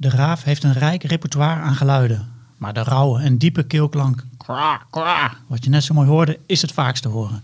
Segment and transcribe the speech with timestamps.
[0.00, 2.28] De raaf heeft een rijk repertoire aan geluiden.
[2.56, 6.62] Maar de rauwe en diepe keelklank, kwa, kwa, wat je net zo mooi hoorde, is
[6.62, 7.42] het vaakst te horen.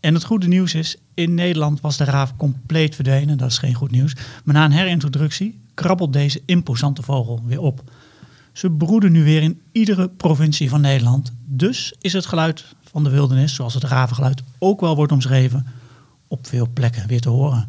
[0.00, 3.38] En het goede nieuws is, in Nederland was de raaf compleet verdwenen.
[3.38, 4.16] Dat is geen goed nieuws.
[4.44, 7.82] Maar na een herintroductie krabbelt deze imposante vogel weer op.
[8.52, 11.32] Ze broeden nu weer in iedere provincie van Nederland.
[11.44, 15.66] Dus is het geluid van de wildernis, zoals het ravengeluid ook wel wordt omschreven,
[16.28, 17.68] op veel plekken weer te horen.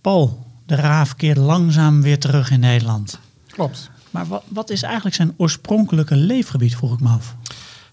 [0.00, 3.18] Paul, de raaf keert langzaam weer terug in Nederland.
[3.46, 3.90] Klopt.
[4.10, 7.34] Maar wat, wat is eigenlijk zijn oorspronkelijke leefgebied, vroeg ik me af.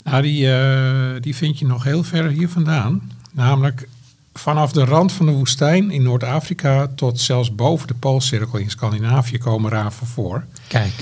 [0.04, 3.12] Nou, die, eh, die vind je nog heel ver hier vandaan.
[3.32, 3.88] Namelijk
[4.34, 9.38] vanaf de rand van de woestijn in Noord-Afrika tot zelfs boven de Poolcirkel in Scandinavië
[9.38, 10.46] komen raven voor.
[10.68, 10.94] Kijk.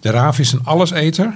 [0.00, 1.34] De raaf is een alleseter.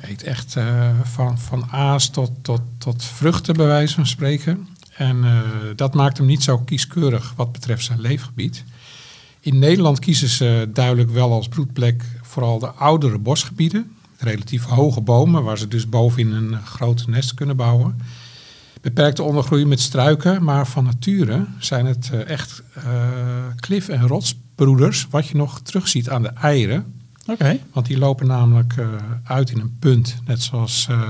[0.00, 4.68] Eet echt uh, van, van aas tot, tot, tot vruchten, bij wijze van spreken.
[4.96, 5.40] En uh,
[5.76, 8.64] dat maakt hem niet zo kieskeurig wat betreft zijn leefgebied.
[9.48, 13.96] In Nederland kiezen ze duidelijk wel als broedplek vooral de oudere bosgebieden.
[14.18, 17.98] Relatief hoge bomen, waar ze dus bovenin een grote nest kunnen bouwen.
[18.80, 22.62] Beperkte ondergroei met struiken, maar van nature zijn het uh, echt
[23.56, 26.94] klif- en rotsbroeders, wat je nog terugziet aan de eieren.
[27.26, 27.62] Okay.
[27.72, 28.88] Want die lopen namelijk uh,
[29.24, 31.02] uit in een punt, net zoals uh,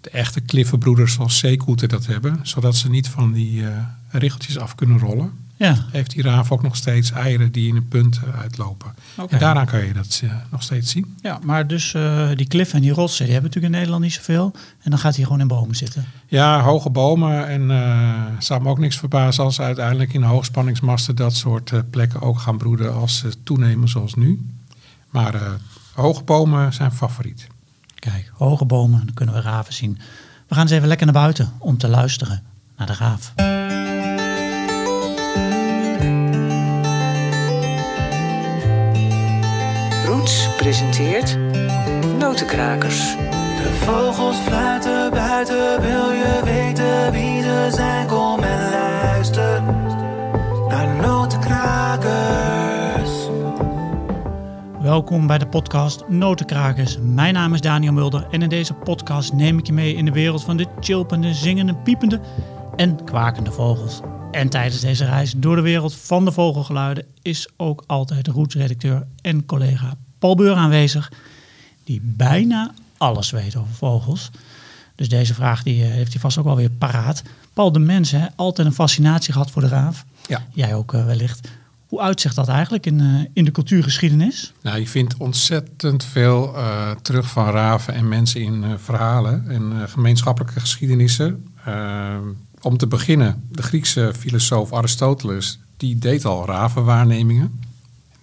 [0.00, 3.68] de echte kliffenbroeders zoals zeekoeten dat hebben, zodat ze niet van die uh,
[4.08, 5.41] richeltjes af kunnen rollen.
[5.66, 5.76] Ja.
[5.90, 8.94] Heeft die raaf ook nog steeds eieren die in een punt uitlopen.
[9.14, 9.28] Okay.
[9.28, 11.16] En daaraan kan je dat nog steeds zien.
[11.22, 11.96] Ja, maar dus
[12.34, 14.52] die kliffen en die rotsen, die hebben natuurlijk in Nederland niet zoveel.
[14.82, 16.04] En dan gaat hij gewoon in bomen zitten.
[16.26, 17.48] Ja, hoge bomen.
[17.48, 17.68] En
[18.34, 22.58] het zou me ook niks verbazen als uiteindelijk in hoogspanningsmasten dat soort plekken ook gaan
[22.58, 24.46] broeden als ze toenemen zoals nu.
[25.10, 25.40] Maar uh,
[25.92, 27.46] hoge bomen zijn favoriet.
[27.94, 29.98] Kijk, hoge bomen, dan kunnen we raven zien.
[30.48, 32.42] We gaan eens even lekker naar buiten om te luisteren
[32.76, 33.32] naar de raaf.
[40.62, 41.38] Presenteert
[42.18, 43.16] Notenkrakers.
[43.56, 48.06] De vogels fluiten buiten, wil je weten wie ze zijn?
[48.06, 49.62] Kom en luister
[50.68, 53.10] naar Notenkrakers.
[54.80, 56.98] Welkom bij de podcast Notenkrakers.
[57.00, 60.12] Mijn naam is Daniel Mulder en in deze podcast neem ik je mee in de
[60.12, 62.20] wereld van de chilpende, zingende, piepende
[62.76, 64.00] en kwakende vogels.
[64.30, 69.46] En tijdens deze reis door de wereld van de vogelgeluiden is ook altijd Roots-redacteur en
[69.46, 71.12] collega Paul Beur aanwezig,
[71.84, 74.30] die bijna alles weet over vogels.
[74.94, 77.22] Dus deze vraag die, heeft hij vast ook alweer paraat.
[77.52, 80.04] Paul, de mensen, hè, altijd een fascinatie gehad voor de raaf.
[80.26, 80.46] Ja.
[80.52, 81.48] Jij ook uh, wellicht.
[81.86, 84.52] Hoe uitzicht dat eigenlijk in, uh, in de cultuurgeschiedenis?
[84.62, 90.60] Nou, je vindt ontzettend veel uh, terug van raven en mensen in verhalen en gemeenschappelijke
[90.60, 91.46] geschiedenissen.
[92.60, 97.60] om te beginnen, de Griekse filosoof Aristoteles, die deed al ravenwaarnemingen.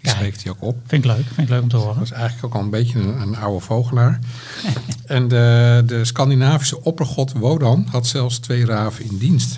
[0.01, 0.77] Die schreef hij ook op.
[0.85, 1.95] Vind ik leuk, vind ik leuk om te horen.
[1.95, 4.19] Dat is eigenlijk ook al een beetje een, een oude vogelaar.
[5.05, 9.57] en de, de Scandinavische oppergod Wodan had zelfs twee raven in dienst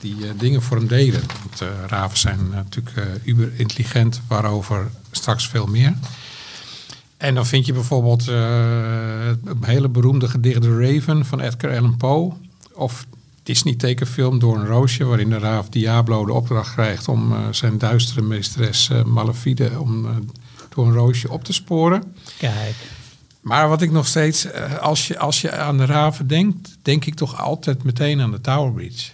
[0.00, 1.20] die uh, dingen voor hem deden.
[1.42, 5.94] Want uh, raven zijn uh, natuurlijk uber intelligent, waarover straks veel meer.
[7.16, 12.32] En dan vind je bijvoorbeeld het hele beroemde gedicht The Raven van Edgar Allan Poe.
[12.72, 13.06] Of
[13.48, 18.90] Disney-tekenfilm Door een Roosje, waarin de raaf Diablo de opdracht krijgt om zijn duistere meesteres
[19.06, 20.06] Malafide om
[20.68, 22.14] door een roosje op te sporen.
[22.38, 22.74] Kijk.
[23.40, 24.46] Maar wat ik nog steeds,
[24.80, 28.40] als je, als je aan de raven denkt, denk ik toch altijd meteen aan de
[28.40, 29.10] Tower Bridge.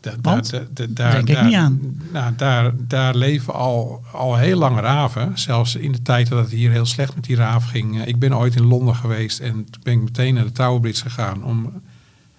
[0.00, 0.50] Da, Want?
[0.50, 2.00] Da, da, daar, denk ik daar, niet aan.
[2.12, 5.38] Nou, daar, daar leven al, al heel lang raven.
[5.38, 8.04] Zelfs in de tijd dat het hier heel slecht met die raaf ging.
[8.06, 11.02] Ik ben ooit in Londen geweest en toen ben ik meteen naar de Tower Bridge
[11.02, 11.82] gegaan om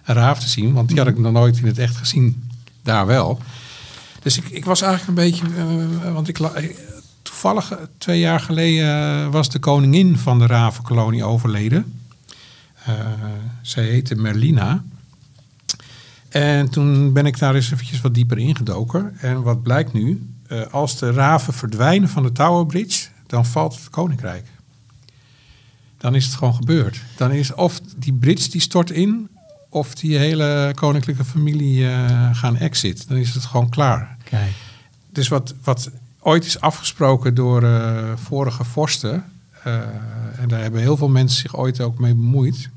[0.02, 0.72] raaf te zien.
[0.72, 2.50] Want die had ik nog nooit in het echt gezien.
[2.82, 3.40] Daar wel.
[4.22, 5.46] Dus ik, ik was eigenlijk een beetje...
[6.04, 6.38] Uh, want ik,
[7.22, 12.00] toevallig twee jaar geleden was de koningin van de ravenkolonie overleden.
[12.88, 12.94] Uh,
[13.62, 14.82] zij heette Merlina.
[16.28, 19.18] En toen ben ik daar eens eventjes wat dieper ingedoken.
[19.18, 20.26] En wat blijkt nu?
[20.48, 24.46] Uh, als de raven verdwijnen van de Tower Bridge, dan valt het koninkrijk.
[25.98, 27.00] Dan is het gewoon gebeurd.
[27.16, 29.28] Dan is of die bridge die stort in,
[29.72, 33.08] of die hele koninklijke familie uh, gaan exit.
[33.08, 34.16] Dan is het gewoon klaar.
[34.24, 34.52] Kijk.
[35.10, 35.90] Dus wat, wat
[36.20, 39.24] ooit is afgesproken door uh, vorige vorsten,
[40.38, 42.68] en daar hebben heel veel mensen zich ooit ook mee bemoeid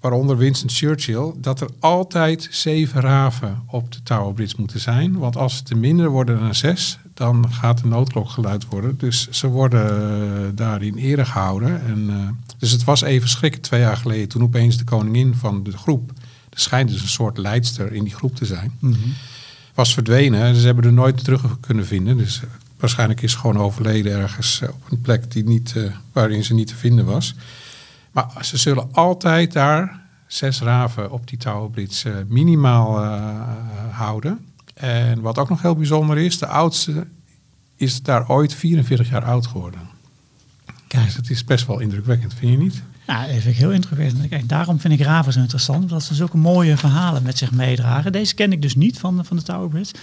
[0.00, 5.18] waaronder Winston Churchill, dat er altijd zeven raven op de Tower Bridge moeten zijn.
[5.18, 8.98] Want als het er minder worden dan zes, dan gaat de noodklok geluid worden.
[8.98, 10.10] Dus ze worden
[10.40, 11.86] uh, daar in ere gehouden.
[11.86, 12.28] En, uh,
[12.58, 16.10] dus het was even schrikken twee jaar geleden toen opeens de koningin van de groep,
[16.50, 19.12] er schijnt dus een soort leidster in die groep te zijn, mm -hmm.
[19.74, 20.54] was verdwenen.
[20.54, 22.16] Ze hebben er nooit terug kunnen vinden.
[22.16, 22.40] Dus
[22.78, 25.82] waarschijnlijk is ze gewoon overleden ergens eh, op een plek die niet, eh,
[26.12, 27.34] waarin ze niet te vinden was.
[28.12, 33.40] Maar ze zullen altijd daar zes raven op die touwenbrits eh, minimaal eh,
[33.90, 34.46] houden.
[34.80, 37.06] En wat ook nog heel bijzonder is, de oudste
[37.76, 39.80] is daar ooit 44 jaar oud geworden.
[40.86, 42.82] Kijk, Dus het is best wel indrukwekkend, vind je niet?
[43.06, 44.28] nou, dat vind ik heel indrukwekkend.
[44.28, 48.12] Kijk, daarom vind ik raven zo interessant, omdat ze zulke mooie verhalen met zich meedragen.
[48.12, 49.94] Deze ken ik dus niet van, van de Tower Bridge.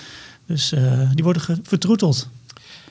[0.45, 2.29] Dus eh, die worden vertroeteld.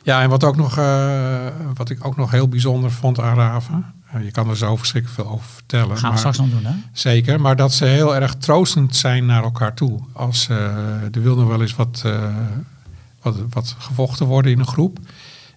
[0.02, 3.84] Ja, en wat, ook nog, eh, wat ik ook nog heel bijzonder vond aan raven.
[4.12, 5.98] Eh, je kan er zo verschrikkelijk veel over vertellen.
[5.98, 6.74] Gaan we straks nog doen, hè?
[6.92, 10.00] Zeker, maar dat ze heel erg troostend zijn naar elkaar toe.
[10.12, 10.56] Als eh,
[11.02, 12.36] er wil nog wel eens wat, eh,
[13.22, 14.98] wat, wat gevochten worden in een groep.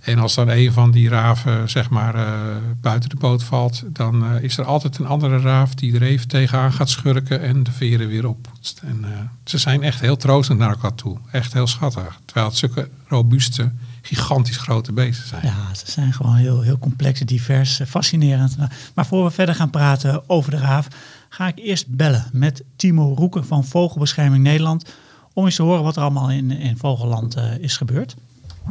[0.02, 2.34] En als dan een van die raven zeg maar eh,
[2.82, 6.74] buiten de boot valt, dan is er altijd een andere raaf die er even tegenaan
[6.74, 8.82] gaat schurken en de veren weer oppoetst.
[8.84, 9.06] En
[9.44, 11.18] ze zijn echt heel troostend naar elkaar toe.
[11.32, 12.20] Echt heel schattig.
[12.26, 13.72] Terwijl het zulke robuuste,
[14.06, 15.46] gigantisch grote beesten zijn.
[15.46, 18.56] Ja, ze zijn gewoon heel, heel complex, divers, eh, fascinerend.
[18.94, 20.88] Maar voor we verder gaan praten over de raaf,
[21.30, 24.94] ga ik eerst bellen met Timo Roeken van Vogelbescherming Nederland.
[25.34, 28.16] Om eens te horen wat er allemaal in, in Vogelland eh, is gebeurd.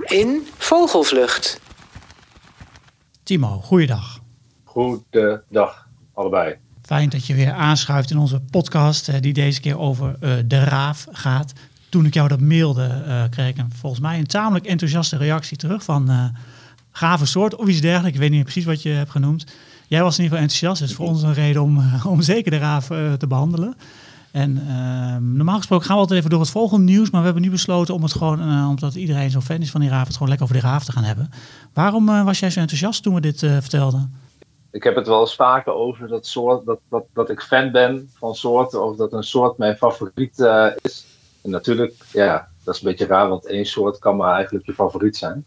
[0.05, 1.61] In Vogelvlucht.
[3.23, 4.21] Timo, goeiedag.
[4.65, 6.57] Goedendag, allebei.
[6.83, 10.65] Fijn dat je weer aanschuift in onze podcast, eh, die deze keer over eh, de
[10.65, 11.53] raaf gaat.
[11.95, 15.57] Toen ik jou dat mailde, eh, kreeg ik een, volgens mij een tamelijk enthousiaste reactie
[15.57, 16.25] terug van eh
[16.93, 18.15] gave soort of iets dergelijks.
[18.17, 19.45] Ik weet niet precies wat je hebt genoemd.
[19.89, 21.83] Jij was in ieder geval enthousiast, dus voor ons een reden om,
[22.15, 23.77] om zeker de raaf eh, te behandelen.
[24.31, 27.43] En ehm, normaal gesproken gaan we altijd even door het volgende nieuws, maar we hebben
[27.43, 30.29] nu besloten om het gewoon, omdat iedereen zo fan is van die raaf, het gewoon
[30.29, 31.31] lekker over die raaf te gaan hebben.
[31.73, 34.15] Waarom was jij zo enthousiast toen we dit vertelden?
[34.71, 38.11] Ik heb het wel eens vaker over dat, soort, dat, dat, dat ik fan ben
[38.15, 40.49] van soorten, of dat een soort mijn favoriet
[40.83, 41.14] is.
[41.45, 44.75] En natuurlijk, ja, dat is een beetje raar, want één soort kan maar eigenlijk je
[44.75, 45.47] favoriet zijn.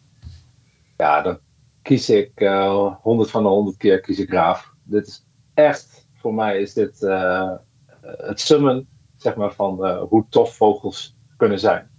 [0.97, 1.39] Ja, dan
[1.81, 4.73] kies ik eh 100 van de 100 keer kies ik raaf.
[4.83, 7.51] Dit is echt, voor mij is dit eh,
[8.01, 11.89] het summen, zeg maar, van eh, hoe tof vogels kunnen zijn.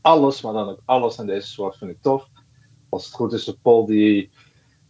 [0.00, 2.28] Alles, maar dan ook alles aan deze soort vind ik tof.
[2.88, 4.30] Als het goed is, de Paul die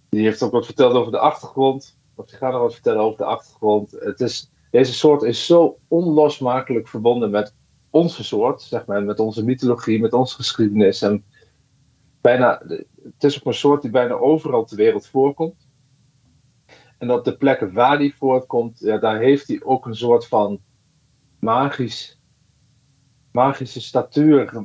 [0.08, 1.98] die heeft ook wat verteld over de achtergrond.
[2.14, 3.90] Of die gaat nog wat vertellen over de achtergrond.
[3.90, 7.54] Het is, deze soort is zo onlosmakelijk verbonden met
[7.90, 11.02] onze soort, zeg maar, met onze mythologie, met onze geschiedenis.
[11.02, 11.24] En
[12.20, 12.62] bijna,
[13.02, 15.66] het is ook een soort die bijna overal ter wereld voorkomt.
[16.98, 20.60] En op de plekken waar die voortkomt, ja, daar heeft hij ook een soort van
[21.38, 22.18] magisch,
[23.32, 24.64] magische statuur.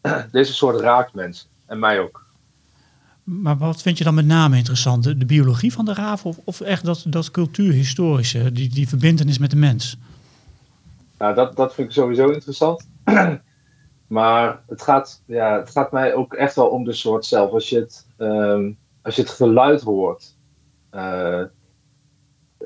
[0.30, 1.48] Deze soort raakt mensen.
[1.66, 2.26] En mij ook.
[3.24, 5.04] Maar wat vind je dan met name interessant?
[5.04, 9.50] De, biologie van de raaf of, of echt dat, dat cultuurhistorische, die, die verbindenis met
[9.50, 9.98] de mens?
[11.18, 12.88] Nou, dat, dat vind ik sowieso interessant.
[14.06, 17.50] maar het gaat, ja, het gaat mij ook echt wel om de soort zelf.
[17.52, 18.72] Als je het, ehm,
[19.02, 20.36] als je het geluid hoort.
[20.90, 21.42] eh,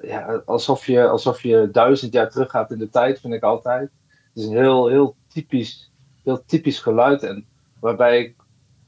[0.02, 3.90] ja, alsof, je, alsof je duizend jaar terug gaat in de tijd, vind ik altijd.
[4.08, 5.92] Het is een heel, heel, typisch,
[6.24, 7.22] heel typisch geluid.
[7.22, 7.46] En
[7.80, 8.36] waarbij ik,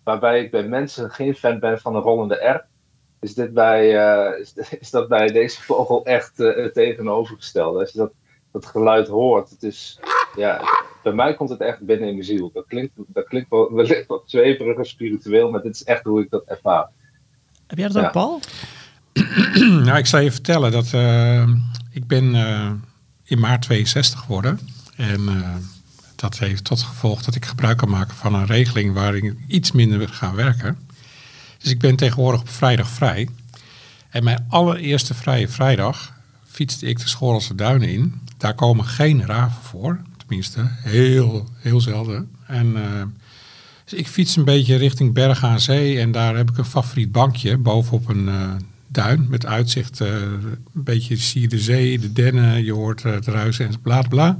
[0.02, 2.66] waarbij ik bij mensen geen fan ben van een rollende R.
[3.20, 4.46] Is, dit bij, eh,
[4.80, 7.78] is, dat bij deze vogel echt eh, het tegenovergestelde.
[7.78, 8.12] Als je dat,
[8.54, 10.00] dat geluid hoort, het is,
[10.36, 10.62] ja,
[11.02, 12.50] bij mij komt het echt binnen in mijn ziel.
[12.52, 16.20] Dat klinkt, dat klinkt wel, wellicht wat zweverig of spiritueel, maar dit is echt hoe
[16.20, 16.88] ik dat ervaar.
[17.66, 18.10] Heb jij dat ook, Ja.
[18.10, 18.40] Paul?
[19.86, 21.48] Nou, ik zal je vertellen dat eh,
[21.90, 22.70] ik ben eh,
[23.24, 24.60] in maart 62 geworden.
[24.96, 25.54] En eh,
[26.16, 29.72] dat heeft tot gevolg dat ik gebruik kan maken van een regeling waarin ik iets
[29.72, 30.78] minder ga werken.
[31.58, 33.28] Dus ik ben tegenwoordig op vrijdag vrij.
[34.10, 36.13] En mijn allereerste vrije vrijdag
[36.54, 38.20] fietste ik de Schorelse Duinen in.
[38.36, 40.00] Daar komen geen raven voor.
[40.16, 42.30] Tenminste, heel, heel zelden.
[42.46, 43.02] En eh,
[43.84, 46.00] dus ik fiets een beetje richting Bergen aan Zee.
[46.00, 48.50] En daar heb ik een favoriet bankje bovenop een eh,
[48.88, 49.26] duin.
[49.28, 52.64] Met uitzicht, eh, een beetje zie je de zee, de dennen.
[52.64, 54.38] Je hoort het ruisen en bla bla.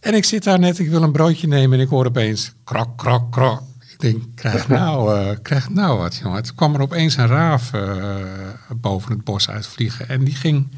[0.00, 2.98] En ik zit daar net, ik wil een broodje nemen en ik hoor opeens krok,
[2.98, 3.62] krok, krok.
[3.92, 6.42] Ik denk, krijg nou, eh, krijg nou wat, jongen.
[6.42, 7.70] Toen kwam er opeens een raaf
[8.76, 10.08] boven het bos uitvliegen.
[10.08, 10.68] En die ging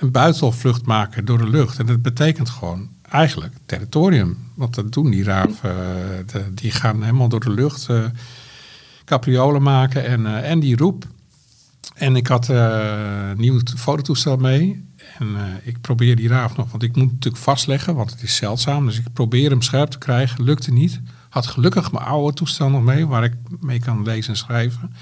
[0.00, 1.78] een buitelvlucht maken door de lucht.
[1.78, 4.38] En dat betekent gewoon eigenlijk territorium.
[4.54, 5.70] Want dat doen die raven.
[5.70, 8.04] eh, de- die gaan helemaal door de lucht eh,
[9.04, 11.04] capriolen maken en, eh, en die roep.
[11.94, 14.88] En ik had eh, een nieuw fototoestel mee.
[15.18, 18.22] En eh, ik probeer die raaf nog, want ik moet het natuurlijk vastleggen, want het
[18.22, 18.86] is zeldzaam.
[18.86, 21.00] Dus ik probeer hem scherp te krijgen, lukte niet.
[21.28, 24.94] Had gelukkig mijn oude toestel nog mee, waar ik mee kan lezen en schrijven.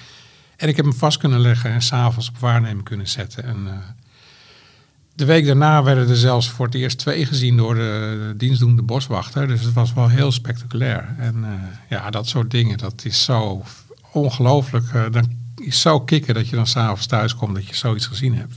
[0.57, 3.45] En ik heb hem vast kunnen leggen en s'avonds op waarneming kunnen zetten.
[3.45, 3.73] En eh,
[5.19, 9.47] De week daarna werden er zelfs voor het eerst twee gezien door de dienstdoende boswachter.
[9.47, 11.15] Dus het was wel heel spectaculair.
[11.19, 11.51] En eh,
[11.89, 13.63] ja, dat soort dingen, dat is zo
[14.13, 14.85] ongelooflijk.
[14.95, 18.35] eh, dan is zo kicken dat je dan s'avonds thuis komt dat je zoiets gezien
[18.35, 18.55] hebt.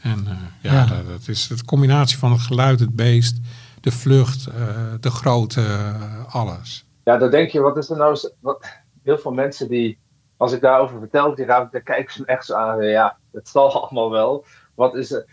[0.00, 0.84] En eh, ja, Ja.
[0.86, 3.36] Dat, dat is de combinatie van het geluid, het beest,
[3.80, 4.54] de vlucht, eh,
[5.00, 5.92] de grootte,
[6.28, 6.84] alles.
[7.04, 8.14] Ja, dan denk je, wat is er nou...
[8.16, 8.66] zo- Wat,
[9.02, 9.98] heel veel mensen die,
[10.36, 12.82] als ik daarover vertel, die raad, dan kijken ze me echt zo aan.
[12.84, 14.44] Ja, het zal allemaal wel.
[14.74, 15.26] Wat is er?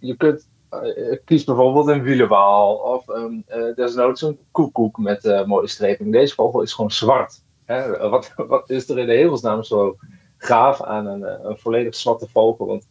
[0.00, 0.48] Je, kunt...
[0.68, 6.12] eh, kies bijvoorbeeld een wielenwaal of een, eh desnoods een koekoek met eh, mooie streping.
[6.12, 7.42] Deze vogel is gewoon zwart.
[7.64, 8.08] Hè?
[8.08, 9.96] Wat, wat is er in de hemelsnaam zo
[10.36, 12.66] gaaf aan een, een volledig zwarte vogel?
[12.66, 12.88] Want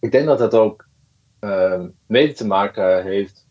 [0.00, 0.86] ik denk dat dat ook
[1.38, 3.46] eh, mede te maken heeft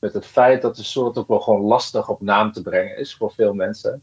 [0.00, 3.16] met het feit dat de soort ook wel gewoon lastig op naam te brengen is
[3.16, 3.94] voor veel mensen.
[3.94, 4.00] Op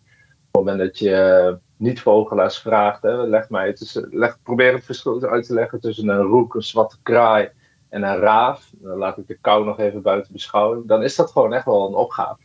[0.51, 5.45] het moment dat je niet-vogelaars vraagt, hè, leg mij tussen, leg, probeer het verschil uit
[5.45, 7.49] te leggen tussen een roek, een zwarte kraai
[7.89, 8.69] en een raaf.
[8.81, 10.87] Dan laat ik de kou nog even buiten beschouwing.
[10.87, 12.37] Dan is dat gewoon echt wel een opgave.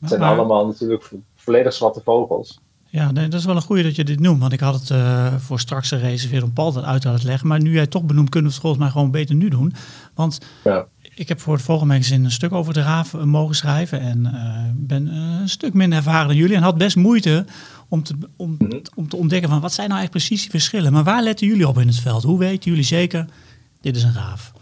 [0.00, 2.60] Het zijn Maar- allemaal natuurlijk vo- volledig zwarte vogels.
[2.84, 4.40] Ja, nee, dat is wel een goeie dat je dit noemt.
[4.40, 7.48] Want ik had het eh, voor straks gereserveerd om Paul dat uit te leggen.
[7.48, 9.72] Maar nu jij het toch benoemt, kunnen we het volgens mij gewoon beter nu doen.
[10.14, 10.86] Want Ja.
[11.14, 14.00] ik heb voor het Vogelmagazine een stuk over de raaf eh, mogen schrijven.
[14.00, 16.56] En eh, ben een stuk minder ervaren dan jullie.
[16.56, 17.44] En had best moeite
[17.94, 18.80] om te, om, Mhm.
[18.94, 20.92] om te ontdekken van wat zijn nou eigenlijk precies die verschillen.
[20.92, 22.22] Maar waar letten jullie op in het veld?
[22.22, 23.26] Hoe weten jullie zeker,
[23.80, 24.52] dit is een raaf?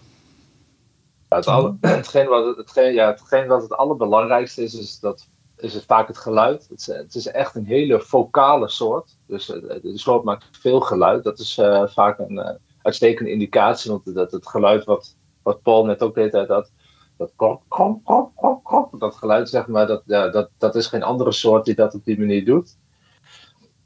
[1.29, 5.29] Ja, het alle, hetgeen, wat, het- hetgeen, ja, hetgeen wat het allerbelangrijkste is, is, dat,
[5.57, 6.67] is het vaak het geluid.
[6.69, 9.17] Het is, het is echt een hele vocale soort.
[9.27, 11.25] Dus eh, de, de soort maakt veel geluid.
[11.25, 13.91] Dat is eh, vaak een eh, uitstekende indicatie.
[13.91, 16.71] Want dat het geluid wat, wat Paul net ook deed, dat,
[17.17, 20.87] dat krop, krop, krop, krop, krop, dat geluid zeg maar, dat, ja, dat, dat is
[20.87, 22.77] geen andere soort die dat op die manier doet.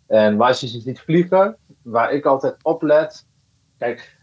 [0.07, 3.27] En waar ze ziet vliegen, waar ik altijd op let,
[3.79, 4.19] kijk,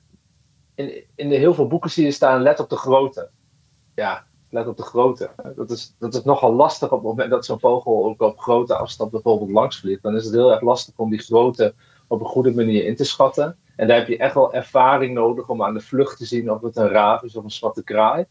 [0.76, 3.30] in, in de heel veel boeken zie je staan, let op de grootte.
[3.96, 5.30] Ja, let op de grootte.
[5.56, 8.76] Dat is, dat is nogal lastig op het moment dat zo'n vogel ook op grote
[8.76, 10.04] afstand bijvoorbeeld langs vliegt.
[10.04, 11.74] Dan is het heel erg lastig om die grootte
[12.08, 13.58] op een goede manier in te schatten.
[13.76, 16.62] En daar heb je echt wel ervaring nodig om aan de vlucht te zien of
[16.62, 18.26] het een raaf is of een zwarte kraai.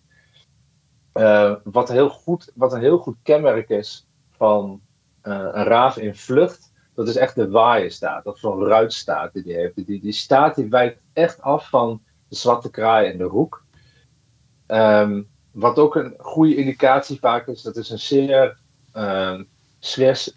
[1.12, 4.80] Eh, wat, heel goed, wat een heel goed kenmerk is van
[5.20, 6.71] eh, een raaf in vlucht,
[7.04, 9.86] dat is echt de waaierstaat, of zo'n ruitstaat die die heeft.
[9.86, 13.64] Die, die staat die wijkt echt af van de zwarte kraai en de roek.
[14.66, 18.58] Ehm, wat ook een goede indicatie vaak is, dat is een zeer,
[18.92, 19.44] ehm,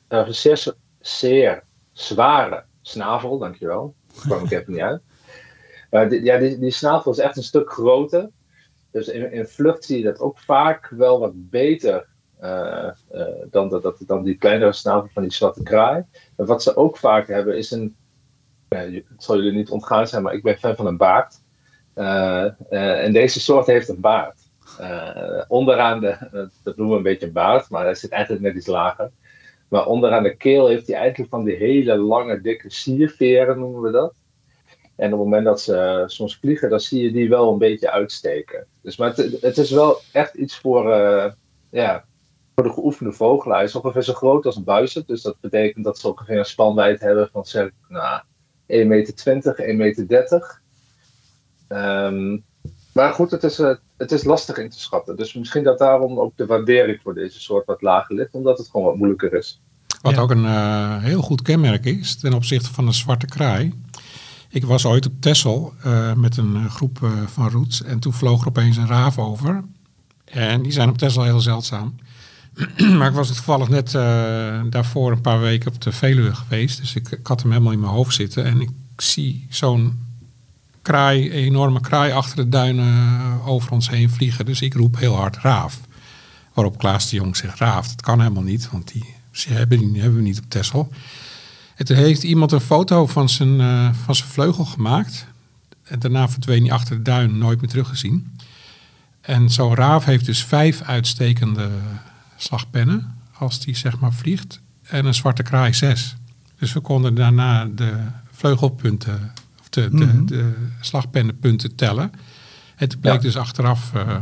[0.08, 1.58] eh,
[1.92, 3.96] zware snavel, dankjewel.
[4.08, 5.02] Daar kwam ik even niet uit.
[6.10, 8.30] Die, ja, die, die snavel is echt een stuk groter.
[8.92, 12.08] Dus in, vlucht zie je dat ook vaak wel wat beter
[13.52, 16.04] dan, dat, dat, dan die kleinere snavel van die zwarte kraai.
[16.36, 17.96] En wat ze ook vaak hebben is een,
[18.68, 21.44] het zal jullie niet ontgaan zijn, maar ik ben fan van een baard.
[21.94, 24.40] Eh, eh, en deze soort heeft een baard.
[24.80, 28.44] Eh, onderaan de, eh, dat noemen we een beetje een baard, maar hij zit eigenlijk
[28.44, 29.12] net iets lager.
[29.68, 33.92] Maar onderaan de keel heeft hij eigenlijk van die hele lange, dikke sierveren, noemen we
[33.92, 34.14] dat.
[34.96, 37.58] En op het moment dat ze eh, soms vliegen, dan zie je die wel een
[37.58, 38.68] beetje uitsteken.
[38.82, 41.32] Dus, maar het, is wel echt iets voor, eh,
[41.70, 42.06] ja,
[42.56, 43.64] voor de geoefende vogelaar.
[43.64, 45.08] Is ongeveer zo groot als een buizerd.
[45.08, 48.22] Dus dat betekent dat ze ongeveer een spanwijdte hebben van zeg, nou,
[48.68, 50.60] 1,20 meter, 1,30 meter.
[51.68, 52.38] Ehm,
[52.94, 55.16] maar goed, het is, eh, het is lastig in te schatten.
[55.16, 58.34] Dus misschien dat daarom ook de waardering voor deze soort wat lager ligt.
[58.34, 59.62] Omdat het gewoon wat moeilijker is.
[60.02, 60.22] Wat Ja.
[60.22, 63.74] ook een eh, heel goed kenmerk is ten opzichte van de zwarte kraai.
[64.50, 68.48] Ik was ooit op Texel eh, met een groep van roots en toen vloog er
[68.48, 69.64] opeens een raaf over.
[70.26, 71.96] En die zijn op Texel heel zeldzaam.
[72.98, 76.80] maar ik was toevallig net eh, daarvoor een paar weken op de Veluwe geweest.
[76.80, 78.46] Dus ik, ik had hem helemaal in mijn hoofd zitten.
[78.46, 80.04] En ik zie zo'n
[80.82, 84.46] kraai, enorme kraai achter de duinen eh, over ons heen vliegen.
[84.46, 85.80] Dus ik roep heel hard raaf.
[86.54, 87.88] Waarop Klaas de Jong zegt raaf.
[87.88, 90.92] Dat kan helemaal niet, want die, ze hebben, die hebben we niet op Texel.
[91.76, 95.26] En toen heeft iemand een foto van zijn, eh, van zijn vleugel gemaakt.
[95.84, 98.38] En daarna verdween hij achter de duin, nooit meer teruggezien.
[99.22, 101.70] En zo'n raaf heeft dus vijf uitstekende
[102.38, 104.62] slagpennen als die zeg maar vliegt.
[104.82, 106.16] En een zwarte kraai zes.
[106.60, 107.94] Dus we konden daarna de
[108.32, 110.26] vleugelpunten, of de, de, Mhm.
[110.26, 112.12] de slagpennenpunten tellen.
[112.76, 113.20] En toen bleek Ja.
[113.20, 114.16] dus achteraf, eh,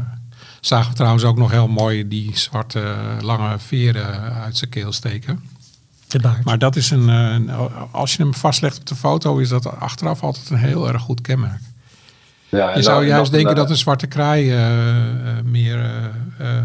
[0.61, 5.39] zagen we trouwens ook nog heel mooi die zwarte lange veren uit zijn keel steken.
[6.43, 7.49] Maar dat is een, een-
[7.91, 11.21] als je hem vastlegt op de foto, is dat achteraf altijd een heel erg goed
[11.21, 11.61] kenmerk.
[12.57, 14.97] Ja, Je zou dan- juist dan- denken dan- dat een zwarte kraai eh,
[15.37, 15.79] eh, meer,
[16.37, 16.57] eh,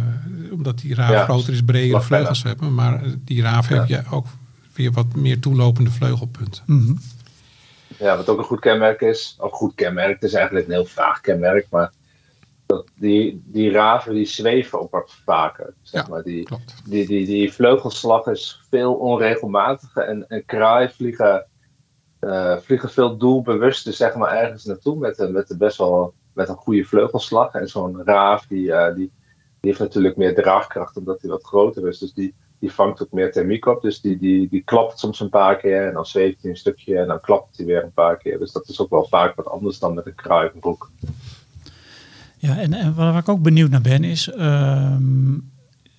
[0.53, 2.75] omdat die raaf Ja, groter is, bredere vleugels hebben.
[2.75, 4.27] Maar die raaf heeft je ook
[4.75, 6.63] weer wat meer toelopende vleugelpunten.
[6.67, 6.95] Mhm.
[7.99, 9.35] Ja, wat ook een goed kenmerk is.
[9.39, 11.67] Ook goed kenmerk, het is eigenlijk een heel vaag kenmerk.
[11.71, 11.93] Maar
[12.67, 15.73] dat die, die raven die zweven ook wat vaker.
[15.83, 16.23] Zeg Ja, maar.
[16.23, 16.75] die, Klopt.
[16.85, 21.45] die, die, die vleugelslag is veel onregelmatiger en, en kraai vliegen,
[22.19, 26.57] eh, vliegen veel doelbewuster zeg maar, ergens naartoe met, een- met best wel met een
[26.57, 27.53] goede vleugelslag.
[27.55, 29.11] En zo'n raaf die, eh, die,
[29.61, 31.99] die heeft natuurlijk meer draagkracht omdat hij wat groter is.
[31.99, 33.83] Dus die, die vangt ook meer thermiek op.
[33.83, 36.99] Dus die, die, die klapt soms een paar keer en dan zweeft hij een stukje
[36.99, 38.39] en dan klapt hij weer een paar keer.
[38.39, 40.91] Dus dat is ook wel vaak wat anders dan met een kraai of een broek.
[42.37, 45.33] Ja, en, en waar ik ook benieuwd naar ben is, ehm,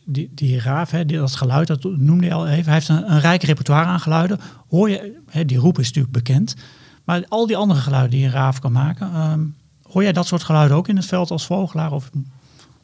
[0.09, 3.11] die, die raaf, hè, die, dat geluid, dat noemde je al even, hij heeft een,
[3.11, 4.39] een rijk repertoire aan geluiden.
[4.69, 6.55] Hoor je, hè, die roep is natuurlijk bekend,
[7.03, 9.41] maar al die andere geluiden die een raaf kan maken, ehm,
[9.91, 11.91] hoor jij dat soort geluiden ook in het veld als vogelaar?
[11.91, 12.09] Of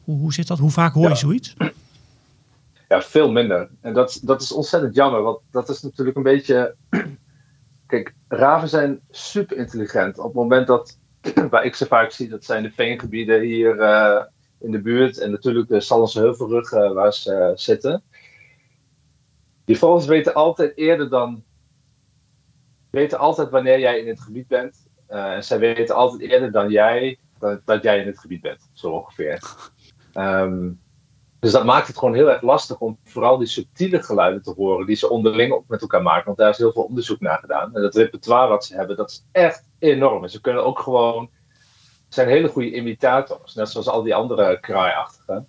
[0.04, 0.58] hoe, hoe zit dat?
[0.58, 1.14] Hoe vaak hoor je Ja.
[1.14, 1.54] zoiets?
[2.88, 3.68] Ja, veel minder.
[3.80, 6.74] En dat, dat is ontzettend jammer, want dat is natuurlijk een beetje.
[7.86, 10.18] Kijk, raven zijn super intelligent.
[10.18, 10.98] Op het moment dat,
[11.50, 14.22] waar ik ze vaak zie, dat zijn de veengebieden hier eh,
[14.66, 15.18] in de buurt.
[15.18, 18.02] En natuurlijk de Sallense Heuvelrug eh, waar ze eh, zitten.
[19.64, 21.44] Die vogels weten altijd eerder dan.
[22.90, 24.88] weten altijd wanneer jij in het gebied bent.
[25.06, 28.70] Eh, en zij weten altijd eerder dan jij dat, dat jij in het gebied bent,
[28.72, 29.42] zo ongeveer.
[30.12, 30.70] Ehm,
[31.38, 34.86] dus dat maakt het gewoon heel erg lastig om vooral die subtiele geluiden te horen
[34.86, 36.24] die ze onderling ook met elkaar maken.
[36.24, 37.74] Want daar is heel veel onderzoek naar gedaan.
[37.74, 40.22] En dat repertoire wat ze hebben, dat is echt enorm.
[40.22, 41.30] En ze kunnen ook gewoon,
[42.08, 45.48] zijn hele goede imitators, net zoals al die andere kraaiachtigen.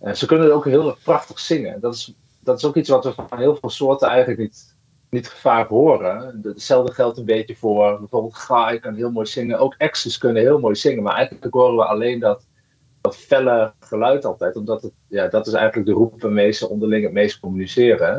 [0.00, 1.80] En ze kunnen ook heel prachtig zingen.
[1.80, 4.76] Dat is, dat is ook iets wat we van heel veel soorten eigenlijk niet,
[5.10, 6.40] niet vaak horen.
[6.42, 9.58] Hetzelfde geldt een beetje voor bijvoorbeeld graai kan heel mooi zingen.
[9.58, 12.46] Ook exes kunnen heel mooi zingen, maar eigenlijk horen we alleen dat
[13.00, 14.56] dat felle geluid altijd.
[14.56, 18.14] Omdat het, ja, dat is eigenlijk de roep waarmee ze onderling het meest communiceren.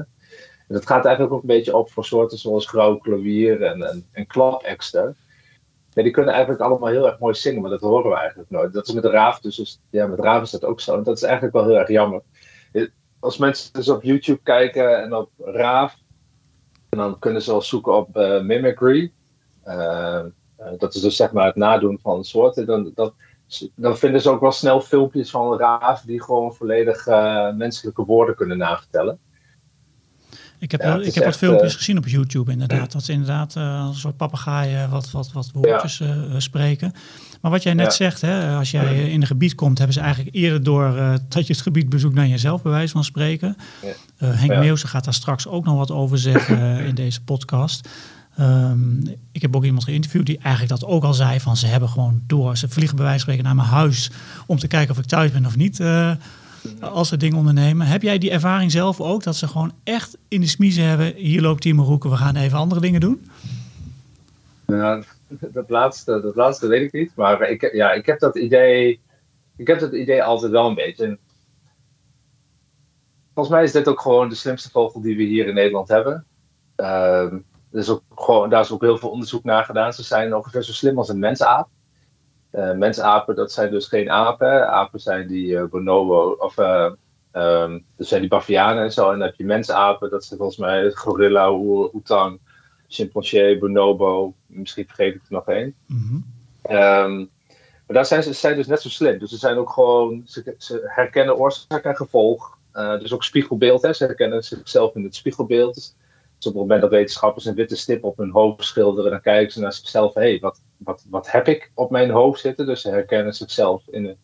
[0.67, 4.05] En dat gaat eigenlijk ook een beetje op voor soorten zoals grauw klavier en, en,
[4.11, 5.15] en.
[5.93, 8.73] Ja, die kunnen eigenlijk allemaal heel erg mooi zingen, maar dat horen we eigenlijk nooit.
[8.73, 10.97] Dat is met raaf dus, ja, met raaf is dat ook zo.
[10.97, 12.21] En dat is eigenlijk wel heel erg jammer.
[13.19, 15.95] Als mensen dus op YouTube kijken en op raaf,
[16.89, 19.11] en dan kunnen ze wel zoeken op eh, mimicry.
[19.63, 22.65] Eh, eh, dat is dus zeg maar het nadoen van soorten.
[22.65, 22.93] Dan,
[23.75, 27.05] dan vinden ze ook wel snel filmpjes van raven die gewoon volledig
[27.55, 29.19] menselijke woorden kunnen navertellen.
[30.61, 32.91] Ik heb, Ja, ik heb wat filmpjes eh, gezien op YouTube inderdaad.
[32.91, 36.93] Dat ze inderdaad eh, een soort papegaaien wat, wat, wat woordjes eh, spreken.
[37.41, 37.91] Maar wat jij net Ja.
[37.91, 40.93] zegt, hè, als jij in een gebied komt, hebben ze eigenlijk eerder door
[41.29, 43.57] dat je het gebied bezoekt naar jezelf, bij wijze van spreken.
[44.17, 44.27] Ja.
[44.27, 44.55] Henk.
[44.55, 47.89] Meeuwse gaat daar straks ook nog wat over zeggen in deze podcast.
[48.37, 51.89] Ehm, ik heb ook iemand geïnterviewd die eigenlijk dat ook al zei van ze hebben
[51.89, 52.57] gewoon door.
[52.57, 54.11] Ze vliegen bij wijze van spreken naar mijn huis
[54.45, 55.79] om te kijken of ik thuis ben of niet.
[56.79, 57.87] Als ze dingen ondernemen.
[57.87, 59.23] Heb jij die ervaring zelf ook?
[59.23, 61.13] Dat ze gewoon echt in de smiezen hebben.
[61.15, 63.29] Hier loopt Timo Roeken, we gaan even andere dingen doen.
[64.67, 67.11] Ja, dat, laatste, dat laatste weet ik niet.
[67.15, 68.99] Maar ik, ja, ik heb dat idee.
[69.55, 71.05] Ik heb dat idee altijd wel een beetje.
[71.05, 71.19] En
[73.33, 76.25] volgens mij is dit ook gewoon de slimste vogel die we hier in Nederland hebben.
[76.75, 77.37] Ehm,
[77.71, 79.93] is ook gewoon, daar is ook heel veel onderzoek naar gedaan.
[79.93, 81.69] Ze zijn ongeveer zo slim als een mensaap.
[82.51, 84.69] Eh mensapen, dat zijn dus geen apen.
[84.69, 86.91] Apen zijn die eh, bonobo, of eh,
[87.31, 89.11] ehm, dat zijn die bavianen en zo.
[89.11, 92.39] En dan heb je mensapen, dat zijn volgens mij gorilla, oetang,
[92.87, 94.33] chimpansee, bonobo.
[94.45, 95.75] Misschien vergeet ik er nog één.
[96.61, 97.17] Ehm,
[97.85, 99.19] maar daar zijn ze zijn dus net zo slim.
[99.19, 102.57] Dus ze zijn ook gewoon, ze, ze herkennen oorzaak en gevolg.
[102.73, 103.93] Dus ook spiegelbeeld, hè.
[103.93, 105.95] ze herkennen zichzelf in het spiegelbeeld.
[106.47, 109.59] Op het moment dat wetenschappers een witte stip op hun hoofd schilderen, dan kijken ze
[109.59, 112.65] naar zichzelf, hé, hey, wat, wat, wat heb ik op mijn hoofd zitten?
[112.65, 114.17] Dus ze herkennen zichzelf in,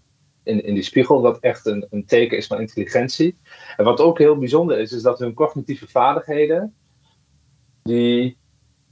[0.44, 3.38] in, in die spiegel, wat echt een, een teken is van intelligentie.
[3.78, 6.76] En wat ook heel bijzonder is, is dat hun cognitieve vaardigheden,
[7.84, 8.38] die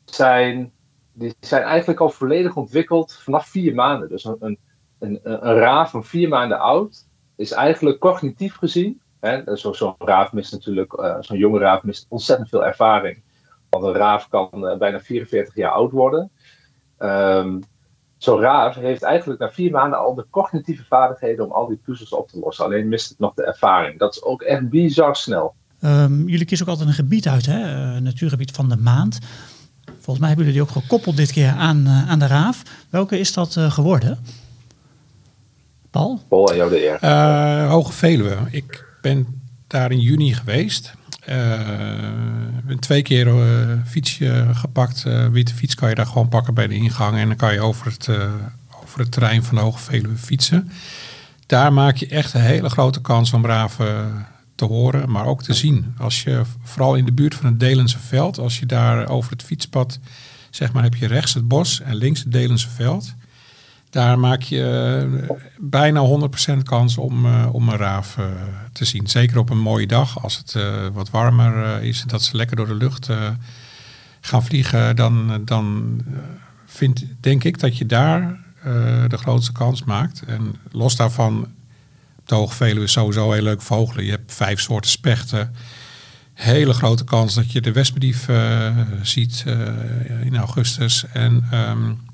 [0.06, 0.74] zijn
[1.16, 4.10] die zijn eigenlijk al volledig ontwikkeld vanaf vier maanden.
[4.10, 4.60] Dus een, een,
[5.00, 9.02] een, een raaf van vier maanden oud is eigenlijk cognitief gezien.
[9.26, 13.22] Hè, zo- Zo'n raaf mist natuurlijk, eh, zo'n jonge raaf mist ontzettend veel ervaring.
[13.70, 16.32] Want een raaf kan eh, bijna 44 jaar oud worden.
[16.98, 17.60] Ehm,
[18.18, 22.14] zo'n raaf heeft eigenlijk na vier maanden al de cognitieve vaardigheden om al die puzzels
[22.14, 22.66] op te lossen.
[22.66, 24.00] Alleen mist het nog de ervaring.
[24.00, 25.54] Dat is ook echt bizar snel.
[25.82, 27.62] Ehm, jullie kiezen ook altijd een gebied uit, hè?
[27.64, 29.20] Eh, een natuurgebied van de maand.
[29.86, 32.62] Volgens mij hebben jullie die ook gekoppeld dit keer aan, eh, aan de Raaf.
[32.90, 34.20] Welke is dat eh, geworden?
[35.92, 36.20] Paul?
[36.28, 36.98] Paul, aan jou de eer.
[37.02, 38.36] Eh, Hoge Veluwe.
[38.52, 40.94] Ik ben daar in juni geweest.
[41.26, 41.60] Eh,
[42.58, 45.06] Ik ben twee keer eh fietsje gepakt.
[45.06, 47.18] Eh, witte fiets kan je daar gewoon pakken bij de ingang.
[47.18, 48.34] En dan kan je over het, eh,
[48.84, 50.72] over het terrein van de Hoge Veluwe fietsen.
[51.46, 55.54] Daar maak je echt een hele grote kans om raven te horen, maar ook te
[55.54, 55.94] zien.
[55.98, 59.44] Als je vooral in de buurt van het Delense veld, als je daar over het
[59.44, 60.00] fietspad,
[60.50, 63.14] zeg maar, heb je rechts het bos en links het Delense veld.
[63.96, 68.26] Daar maak je uh, bijna 100% kans om, uh, om een raaf uh,
[68.72, 69.08] te zien.
[69.08, 70.56] Zeker op een mooie dag, als het
[70.94, 73.10] wat warmer is, dat ze lekker door de lucht
[74.22, 74.96] gaan vliegen.
[74.96, 76.00] Dan, dan
[76.66, 78.40] vind, denk ik dat je daar
[79.08, 80.24] de grootste kans maakt.
[80.28, 81.48] En los daarvan,
[82.28, 84.06] op de is sowieso heel leuk vogelen.
[84.06, 85.56] Je hebt vijf soorten spechten
[86.34, 89.46] hele grote kans dat je de wespendief uh, ziet
[90.24, 91.06] in augustus.
[91.14, 92.05] En um,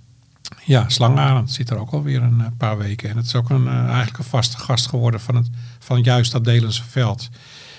[0.65, 3.09] ja, slangarend zit er ook alweer een paar weken.
[3.09, 5.49] En het is ook een, uh, eigenlijk een vaste gast geworden van, het,
[5.79, 7.29] van juist dat Delense veld.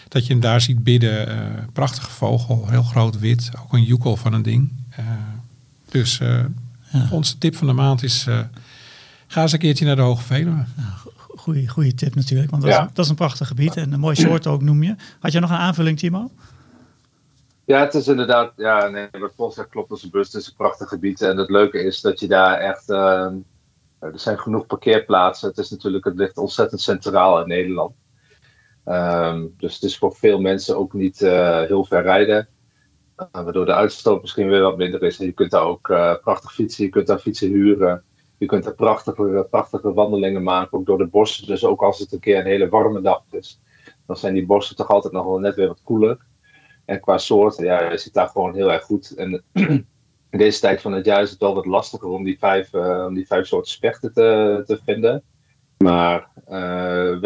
[0.09, 1.29] Dat je hem daar ziet bidden.
[1.73, 3.51] prachtige vogel, heel groot wit.
[3.63, 4.73] Ook een joekel van een ding.
[5.89, 6.49] dus ja.
[7.11, 8.27] onze tip van de maand is...
[9.27, 10.65] ga eens een keertje naar de Hoge Veluwe.
[10.77, 10.97] Ja,
[11.37, 14.17] goede, goede tip natuurlijk, want dat, is, dat is een prachtig gebied en een mooi
[14.17, 14.97] soort ook noem je.
[15.21, 16.31] Had je nog een aanvulling, Timo?
[17.65, 20.35] Ja, het is inderdaad, ja, nee, wat Paul zegt klopt als een bus.
[20.35, 23.33] Is een prachtig gebied en het leuke is dat je daar echt, uh,
[23.99, 25.49] er zijn genoeg parkeerplaatsen.
[25.49, 27.95] Het is natuurlijk, het ligt ontzettend centraal in Nederland.
[28.85, 32.49] Um, dus het is voor veel mensen ook niet uh, heel ver rijden.
[33.17, 35.19] Uh, waardoor de uitstoot misschien weer wat minder is.
[35.19, 38.05] En je kunt daar ook uh, prachtig fietsen, je kunt daar fietsen huren.
[38.39, 41.47] Je kunt er prachtige, prachtige wandelingen maken, ook door de bossen.
[41.47, 43.61] Dus ook als het een keer een hele warme dag is,
[44.07, 46.19] dan zijn die bossen toch altijd nog wel net weer wat koeler.
[46.85, 49.15] En qua soorten, ja, je zit daar gewoon heel erg goed.
[49.15, 49.87] En in
[50.45, 53.15] deze tijd van het jaar is het wel wat lastiger om die vijf, uh, om
[53.15, 55.23] die vijf soorten spechten te, te vinden.
[55.79, 57.23] Maar uh,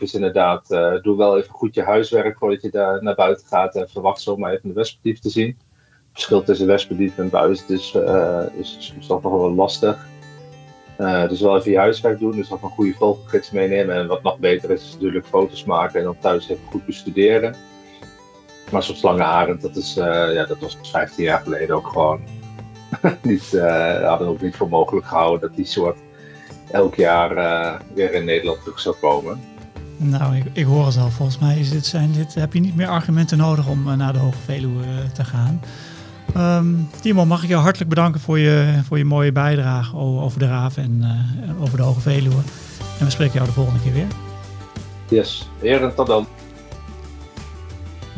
[0.00, 3.74] is inderdaad, uh, doe wel even goed je huiswerk voordat je daar naar buiten gaat
[3.74, 5.46] en verwacht zomaar even de wespendief te zien.
[5.46, 10.06] Het verschil tussen wespendief en buis is, uh, is toch nog wel lastig.
[11.28, 13.96] Dus wel even je huiswerk doen, dus ook een goede vogelgids meenemen.
[13.96, 17.54] En wat nog beter is, is natuurlijk foto's maken en dan thuis even goed bestuderen.
[18.70, 22.20] Maar zo'n slangenarend, dat, is, uh, ja, dat was 15 jaar geleden ook gewoon
[23.22, 25.98] niet, uh, hadden we ook niet voor mogelijk gehouden dat die soort
[26.70, 27.34] elk jaar
[27.94, 29.40] weer in Nederland terug zou komen.
[29.96, 31.10] Nou, ik, ik hoor het al.
[31.10, 34.18] Volgens mij is dit, zijn dit, heb je niet meer argumenten nodig om naar de
[34.18, 35.60] Hoge Veluwe te gaan.
[36.36, 40.46] Um, Timo, mag ik jou hartelijk bedanken voor je, voor je mooie bijdrage over de
[40.46, 42.42] Raven en over de Hoge Veluwe.
[42.98, 44.06] En we spreken jou de volgende keer weer.
[45.08, 46.26] Yes, heren, tot dan.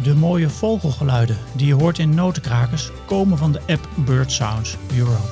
[0.02, 5.28] De mooie vogelgeluiden die je hoort in notenkrakers komen van de app Bird Sounds Europe.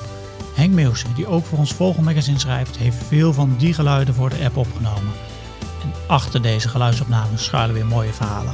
[0.55, 4.43] Henk Meeuwse, die ook voor ons Vogelmagazine schrijft, heeft veel van die geluiden voor de
[4.43, 5.13] app opgenomen.
[5.83, 8.53] En achter deze geluidsopnames schuilen weer mooie verhalen.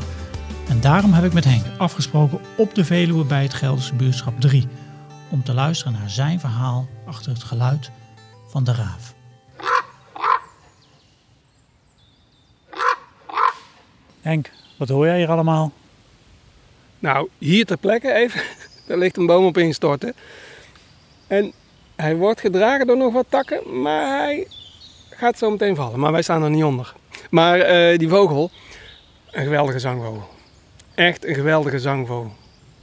[0.68, 4.68] En daarom heb ik met Henk afgesproken op de Veluwe bij het Gelderse buurtschap 3
[5.30, 7.92] om te luisteren naar zijn verhaal achter het geluid
[8.50, 9.14] van de raaf.
[14.22, 15.72] Henk, wat hoor jij hier allemaal?
[17.04, 18.42] Nou, hier ter plekke even,
[18.88, 20.14] daar ligt een boom op instorten.
[21.28, 21.52] En
[21.96, 24.48] hij wordt gedragen door nog wat takken, maar hij
[25.10, 26.00] gaat zo meteen vallen.
[26.00, 26.94] Maar wij staan er niet onder.
[27.30, 28.52] Maar uh, die vogel,
[29.32, 30.28] een geweldige zangvogel.
[30.96, 32.32] Echt een geweldige zangvogel.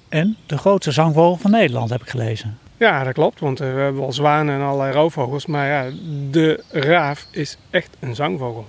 [0.09, 2.59] En de grootste zangvogel van Nederland, heb ik gelezen.
[2.76, 5.46] Ja, dat klopt, want eh, we hebben wel zwanen en allerlei roofvogels.
[5.46, 5.90] Maar ja,
[6.30, 8.66] de raaf is echt een zangvogel.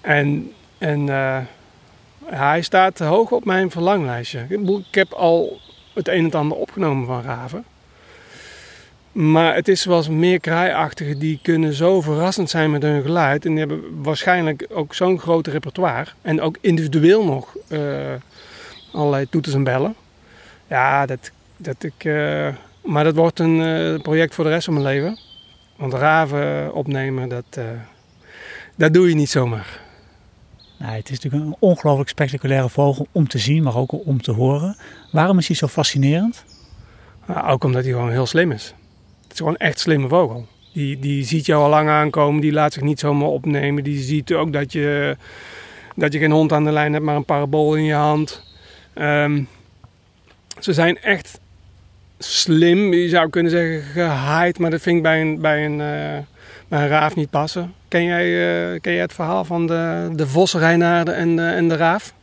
[0.00, 1.38] En, en uh,
[2.34, 4.46] hij staat hoog op mijn verlanglijstje.
[4.88, 5.60] Ik heb al
[5.94, 7.64] het een en ander opgenomen van raven.
[9.12, 13.44] Maar het is zoals meer kraaiachtigen die kunnen zo verrassend zijn met hun geluid.
[13.44, 16.10] En die hebben waarschijnlijk ook zo'n groot repertoire.
[16.22, 17.80] En ook individueel nog uh,
[18.92, 19.94] allerlei toeters en bellen.
[20.66, 22.04] Ja, dat, dat ik.
[22.04, 22.48] Uh,
[22.84, 25.18] maar dat wordt een uh, project voor de rest van mijn leven.
[25.76, 27.58] Want raven opnemen, dat,
[28.76, 29.80] dat doe je niet zomaar.
[30.82, 34.32] Nou, het is natuurlijk een ongelooflijk spectaculaire vogel om te zien, maar ook om te
[34.32, 34.76] horen.
[35.10, 36.44] Waarom is hij zo fascinerend?
[37.26, 38.74] Nou, ook omdat hij gewoon heel slim is.
[39.22, 40.46] Het is gewoon echt slimme vogel.
[40.72, 43.84] Die, die ziet jou al lang aankomen, die laat zich niet zomaar opnemen.
[43.84, 45.16] Die ziet ook dat je,
[45.96, 48.44] dat je geen hond aan de lijn hebt, maar een parabool in je hand.
[48.94, 49.48] Um,
[50.60, 51.40] ze zijn echt
[52.18, 56.18] slim, je zou kunnen zeggen gehaaid, maar dat vind ik bij een, bij een, uh,
[56.72, 57.74] bij een raaf niet passen.
[57.88, 61.68] Ken jij, uh, ken jij het verhaal van de, de vos, Reinaarden en, de, en
[61.68, 62.14] de raaf?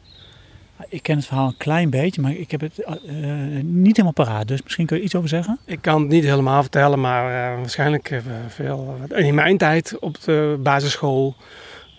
[0.88, 4.48] Ik ken het verhaal een klein beetje, maar ik heb het uh, niet helemaal paraat.
[4.48, 5.60] Dus misschien kun je iets over zeggen?
[5.66, 8.98] Ik kan het niet helemaal vertellen, maar uh, waarschijnlijk veel.
[9.08, 11.36] In mijn tijd op de basisschool,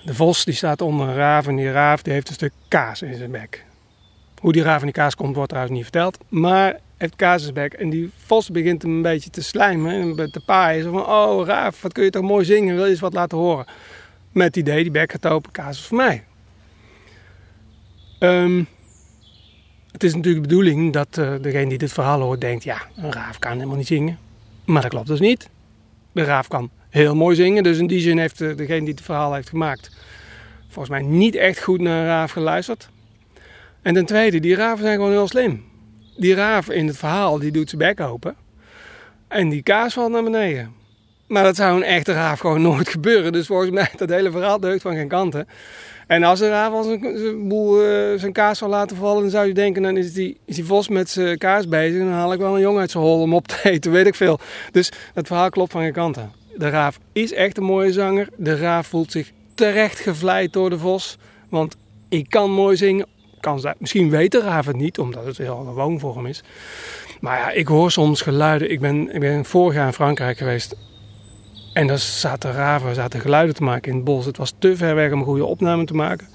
[0.05, 3.03] de vos die staat onder een raaf en die raaf die heeft een stuk kaas
[3.03, 3.65] in zijn bek.
[4.41, 7.43] Hoe die raaf in die kaas komt wordt trouwens niet verteld, maar heeft kaas in
[7.43, 7.73] zijn bek.
[7.73, 10.83] En die vos begint hem een beetje te slijmen en te paaien.
[10.83, 13.39] Zo van, oh raaf, wat kun je toch mooi zingen, wil je eens wat laten
[13.39, 13.67] horen?
[14.33, 16.25] Met het idee, die bek gaat open, kaas voor mij.
[18.19, 18.67] Um,
[19.93, 23.13] het is natuurlijk de bedoeling dat uh, degene die dit verhaal hoort denkt: ja, een
[23.13, 24.19] raaf kan helemaal niet zingen.
[24.65, 25.49] Maar dat klopt dus niet.
[26.13, 27.63] De raaf kan heel mooi zingen.
[27.63, 29.91] Dus in die zin heeft eh, degene die het verhaal heeft gemaakt...
[30.69, 32.89] volgens mij niet echt goed naar een raaf geluisterd.
[33.83, 35.65] En ten tweede, die raven zijn gewoon heel slim.
[36.17, 38.35] Die raaf in het verhaal, die doet zijn bek open.
[39.29, 40.73] En die kaas valt naar beneden.
[41.27, 43.33] Maar dat zou een echte raaf gewoon nooit gebeuren.
[43.33, 45.49] Dus volgens mij, dat hele verhaal deugt van geen kanten.
[46.07, 49.31] En als een raaf al zijn, zijn, boel, eh, zijn kaas zou laten vallen, dan
[49.31, 51.99] zou je denken, dan is die, is die vos met zijn kaas bezig.
[51.99, 54.15] Dan haal ik wel een jongen uit zijn hol om op te eten, weet ik
[54.15, 54.39] veel.
[54.73, 56.33] Dus dat verhaal klopt van geen kanten.
[56.57, 58.29] De raaf is echt een mooie zanger.
[58.37, 61.19] De raaf voelt zich terecht gevleid door de vos.
[61.49, 61.77] Want
[62.09, 63.07] ik kan mooi zingen.
[63.41, 66.43] Kan ze, misschien de raaf het niet, omdat het heel gewoon voor hem is.
[67.21, 68.71] Maar ja, ik hoor soms geluiden.
[68.71, 70.77] Ik ben, ik ben vorig jaar in Frankrijk geweest.
[71.73, 74.25] En daar zaten raven, zaten geluiden te maken in het bos.
[74.25, 76.29] Het was te ver weg om een goede opname te maken.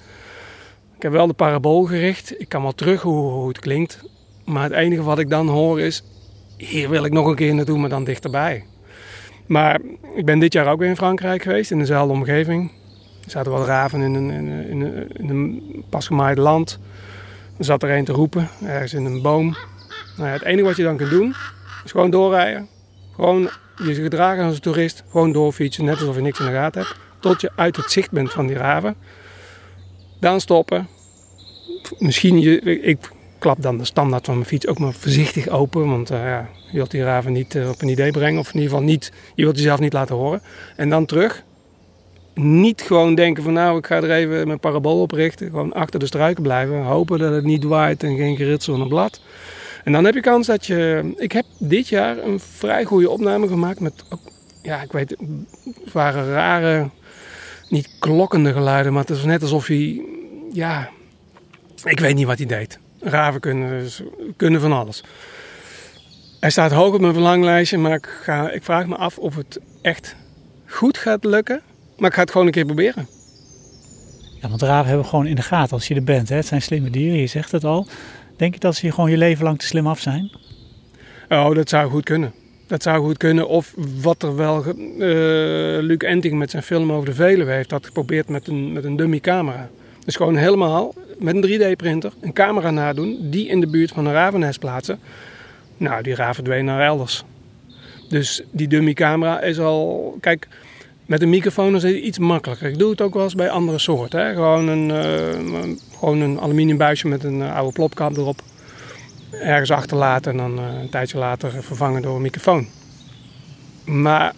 [0.96, 2.40] Ik heb wel de parabool gericht.
[2.40, 4.04] Ik kan wel terug hoe het klinkt.
[4.46, 6.04] Maar het enige wat ik dan hoor is...
[6.58, 8.66] Hier wil ik nog een keer naartoe, maar dan dichterbij.
[9.46, 9.80] Maar
[10.16, 12.72] ik ben dit jaar ook weer in Frankrijk geweest, in dezelfde omgeving.
[13.26, 16.80] Er zaten wat raven in een, in een, in een, in een pasgemaaid land.
[17.58, 19.56] Er zat er een te roepen, ergens in een boom.
[20.18, 21.36] Nou ja, het enige wat je dan kunt doen,
[21.86, 22.68] is gewoon doorrijden.
[23.16, 23.50] Gewoon
[23.84, 26.96] je gedragen als een toerist, gewoon doorfietsen, net alsof je niks in de gaten hebt.
[27.20, 28.96] Tot je uit het zicht bent van die raven.
[30.20, 30.88] Dan stoppen.
[31.98, 35.90] Misschien, je, ik klap dan de standaard van mijn fiets ook maar voorzichtig open.
[35.90, 38.40] Want uh, ja, je wilt die raven niet uh, op een idee brengen.
[38.40, 40.42] Of in ieder geval niet, je wilt jezelf niet laten horen.
[40.76, 41.44] En dan terug.
[42.36, 45.50] Niet gewoon denken van nou, ik ga er even mijn parabool op richten.
[45.50, 46.84] Gewoon achter de struiken blijven.
[46.84, 49.22] Hopen dat het niet waait en geen geritsel in een blad.
[49.84, 51.14] En dan heb je kans dat je...
[51.18, 53.94] Ik heb dit jaar een vrij goede opname gemaakt met...
[54.62, 55.10] Ja, ik weet,
[55.84, 56.90] het waren rare,
[57.70, 60.02] niet klokkende geluiden, maar het is net alsof hij...
[60.52, 60.90] Ja,
[61.84, 62.80] ik weet niet wat hij deed.
[63.00, 63.88] Raven kunnen,
[64.38, 65.04] kunnen van alles.
[66.40, 69.60] Hij staat hoog op mijn verlanglijstje, maar ik, ga, ik vraag me af of het
[69.82, 70.16] echt
[70.66, 71.62] goed gaat lukken.
[71.98, 73.08] Maar ik ga het gewoon een keer proberen.
[74.42, 76.30] Ja, want raven hebben we gewoon in de gaten als je er bent.
[76.30, 76.36] Hè?
[76.36, 77.88] Het zijn slimme dieren, je zegt het al.
[78.36, 80.32] Denk je dat ze gewoon je leven lang te slim af zijn?
[81.30, 82.34] Oh, dat zou goed kunnen.
[82.68, 83.48] Dat zou goed kunnen.
[83.48, 84.64] Of wat er wel...
[84.68, 84.76] Uh,
[85.82, 88.96] Luc Enting met zijn film over de Veluwe heeft dat geprobeerd met een, met een
[88.96, 89.70] dummy camera.
[90.06, 94.14] Dus gewoon helemaal met een 3D-printer een camera nadoen, die in de buurt van een
[94.14, 95.00] ravennest plaatsen.
[95.78, 97.24] Nou, die raven verdwenen naar elders.
[98.10, 100.18] Dus die dummy camera is al...
[100.20, 100.48] Kijk,
[101.06, 102.70] met een microfoon is het iets makkelijker.
[102.70, 104.26] Ik doe het ook wel eens bij andere soorten.
[104.26, 104.34] Hè?
[104.34, 108.42] Gewoon, een, uh, gewoon een aluminium buisje met een oude plopkap erop.
[109.32, 112.68] Ergens achterlaten en dan uh, een tijdje later vervangen door een microfoon.
[113.86, 114.34] Maar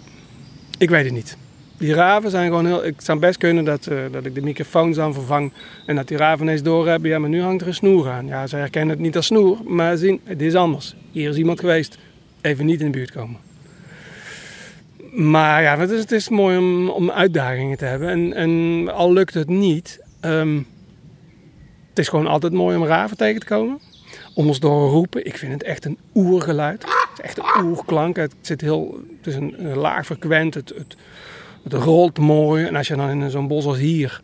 [0.77, 1.37] ik weet het niet.
[1.77, 2.83] Die raven zijn gewoon heel...
[2.83, 5.51] Het zou best kunnen dat, dat ik de microfoons dan vervang
[5.85, 7.09] en dat die raven ineens doorhebben.
[7.09, 8.27] Ja, maar nu hangt er een snoer aan.
[8.27, 10.95] Ja, ze herkennen het niet als snoer, maar zien, het is anders.
[11.11, 11.97] Hier is iemand geweest.
[12.41, 13.46] Even niet in de buurt komen.
[15.11, 18.09] Maar ja, het is, het is mooi om, om uitdagingen te hebben.
[18.09, 20.67] En, en al lukt het niet, um,
[21.89, 23.79] het is gewoon altijd mooi om raven tegen te komen.
[24.33, 25.25] Om ons door roepen.
[25.25, 26.83] Ik vind het echt een oergeluid.
[26.83, 28.15] Het is echt een oerklank.
[28.15, 30.53] Het, zit heel, het is een, een laag frequent.
[30.53, 30.95] Het, het,
[31.63, 32.65] het rolt mooi.
[32.65, 34.21] En als je dan in zo'n bos als hier,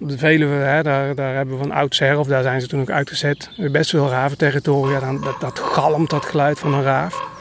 [0.00, 2.80] op de Veluwe, hè, daar, daar hebben we van oudsher, of daar zijn ze toen
[2.80, 5.00] ook uitgezet, best veel raventerritoria.
[5.00, 7.37] Dan, dat, dat galmt, dat geluid van een raaf.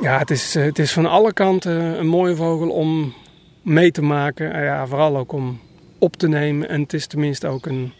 [0.00, 3.14] Ja, het is, het is van alle kanten een mooie vogel om
[3.62, 4.52] mee te maken.
[4.52, 5.60] En ja, vooral ook om
[5.98, 6.68] op te nemen.
[6.68, 7.92] En het is tenminste ook een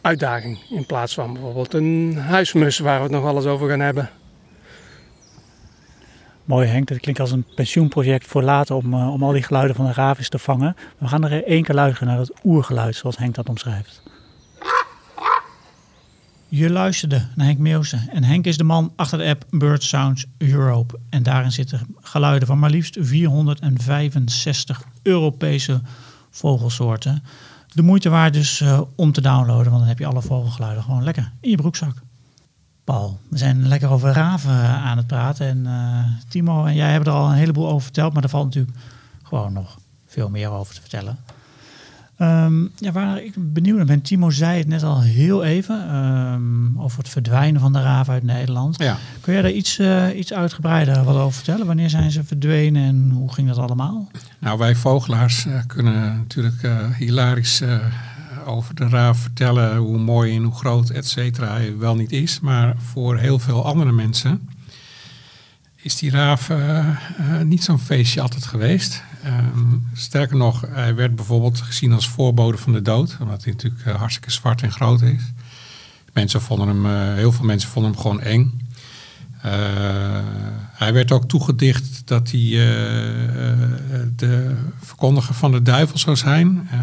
[0.00, 0.58] uitdaging.
[0.70, 4.10] In plaats van bijvoorbeeld een huismus waar we het nog eens over gaan hebben.
[6.44, 9.86] Mooi Henk, dat klinkt als een pensioenproject voor later om, om al die geluiden van
[9.86, 10.76] de ravis te vangen.
[10.98, 14.02] We gaan er één keer luisteren naar dat oergeluid zoals Henk dat omschrijft.
[16.50, 20.26] Je luisterde naar Henk Meeuwsen en Henk is de man achter de app Bird Sounds
[20.38, 20.98] Europe.
[21.08, 25.80] En daarin zitten geluiden van maar liefst 465 Europese
[26.30, 27.22] vogelsoorten.
[27.74, 31.04] De moeite waard dus uh, om te downloaden, want dan heb je alle vogelgeluiden gewoon
[31.04, 32.02] lekker in je broekzak.
[32.84, 37.12] Paul, we zijn lekker over raven aan het praten en uh, Timo en jij hebben
[37.12, 38.76] er al een heleboel over verteld, maar er valt natuurlijk
[39.22, 41.18] gewoon nog veel meer over te vertellen.
[42.20, 46.80] Um, ja, waar ik benieuwd naar ben, Timo zei het net al heel even um,
[46.80, 48.78] over het verdwijnen van de raven uit Nederland.
[48.78, 48.96] Ja.
[49.20, 51.66] Kun jij daar iets, uh, iets uitgebreider wat over vertellen?
[51.66, 54.10] Wanneer zijn ze verdwenen en hoe ging dat allemaal?
[54.38, 57.62] Nou, wij vogelaars uh, kunnen natuurlijk uh, hilarisch
[58.46, 62.40] over de raaf vertellen hoe mooi en hoe groot, et cetera, hij wel niet is.
[62.40, 64.48] Maar voor heel veel andere mensen
[65.76, 66.50] is die raaf
[67.44, 69.02] niet zo'n feestje altijd geweest.
[69.28, 73.86] Um, sterker nog, hij werd bijvoorbeeld gezien als voorbode van de dood, omdat hij natuurlijk
[73.86, 75.22] uh, hartstikke zwart en groot is.
[76.12, 78.68] Mensen vonden hem, uh, heel veel mensen vonden hem gewoon eng.
[79.42, 79.50] Eh,
[80.72, 83.58] hij werd ook toegedicht dat hij eh, eh,
[84.16, 86.68] de verkondiger van de duivel zou zijn.
[86.70, 86.78] Eh,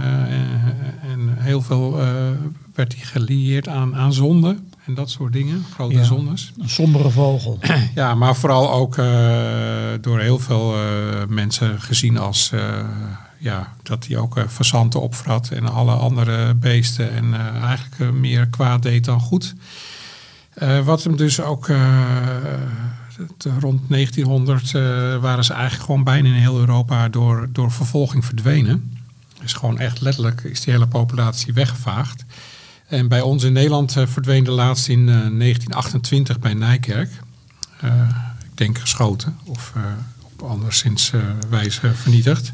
[1.11, 2.07] en heel veel eh,
[2.75, 6.03] werd hij gelieerd aan, aan zonde en dat soort dingen, grote Ja.
[6.03, 6.51] zondes.
[6.59, 7.59] Een sombere vogel.
[7.95, 9.05] Ja, maar vooral ook eh,
[10.01, 10.81] door heel veel eh,
[11.27, 12.79] mensen gezien als eh,
[13.37, 18.81] ja, dat hij ook uh, fazanten opvrat en alle andere beesten en eigenlijk meer kwaad
[18.81, 19.55] deed dan goed.
[20.83, 21.69] Wat hem dus ook
[23.59, 24.81] rond 1900 eh,
[25.21, 28.97] waren ze eigenlijk gewoon bijna in heel Europa door, door vervolging verdwenen.
[29.41, 32.25] Dus gewoon echt letterlijk is die hele populatie weggevaagd.
[32.87, 37.09] En bij ons in Nederland eh, verdween de laatste in eh, 1928 bij Nijkerk.
[37.81, 38.09] Eh,
[38.43, 39.81] ik denk geschoten of eh,
[40.21, 42.53] op anderszins eh, wijze vernietigd.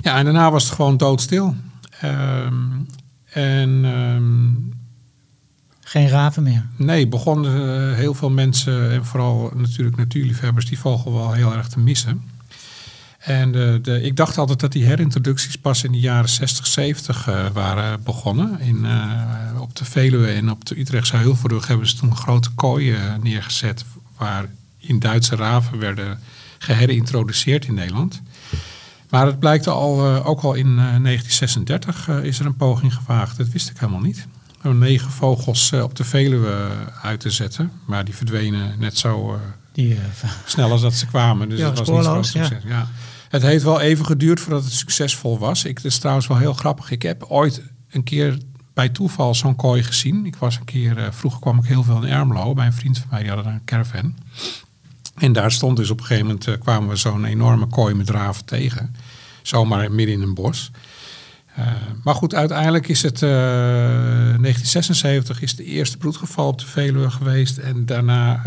[0.00, 1.54] Ja, en daarna was het gewoon doodstil.
[2.00, 2.54] Ehm,
[3.32, 4.52] en ehm,
[5.80, 6.66] Geen raven meer.
[6.76, 11.68] nee, begonnen eh, heel veel mensen en vooral natuurlijk natuurliefhebbers die vogel wel heel erg
[11.68, 12.22] te missen.
[13.28, 17.28] En de, de, ik dacht altijd dat die herintroducties pas in de jaren 60, 70
[17.28, 18.60] eh, waren begonnen.
[18.60, 22.92] In, eh, op de Veluwe en op de Utrechtse Heuvelrug hebben ze toen grote kooi
[22.92, 23.84] eh, neergezet...
[24.16, 24.46] waar
[24.78, 26.18] in Duitse raven werden
[26.58, 28.22] geherintroduceerd in Nederland.
[29.10, 32.94] Maar het blijkt al, eh, ook al in eh, 1936 eh, is er een poging
[32.94, 33.36] gewaagd.
[33.36, 34.26] Dat wist ik helemaal niet.
[34.64, 36.68] Om negen vogels eh, op de Veluwe
[37.02, 37.72] uit te zetten.
[37.84, 39.40] Maar die verdwenen net zo eh,
[39.72, 41.48] Die, eh, snel als dat ze kwamen.
[41.48, 42.22] Dus Ja, dat was niet zo'n ja.
[42.22, 42.62] succes.
[42.64, 42.88] Ja.
[43.28, 45.64] Het heeft wel even geduurd voordat het succesvol was.
[45.64, 46.90] Ik, is trouwens wel heel grappig.
[46.90, 48.38] Ik heb ooit een keer
[48.74, 50.26] bij toeval zo'n kooi gezien.
[50.26, 52.98] Ik was een keer, eh, vroeger kwam ik heel veel in Ermelo bij een vriend
[52.98, 54.14] van mij, die had een caravan.
[55.14, 58.10] En daar stond dus op een gegeven moment, eh, kwamen we zo'n enorme kooi met
[58.10, 58.94] raven tegen.
[59.42, 60.70] Zomaar midden in een bos.
[61.54, 61.66] Eh,
[62.04, 67.56] maar goed, uiteindelijk is het eh 1976 is de eerste broedgeval op de Veluwe geweest.
[67.56, 68.42] En daarna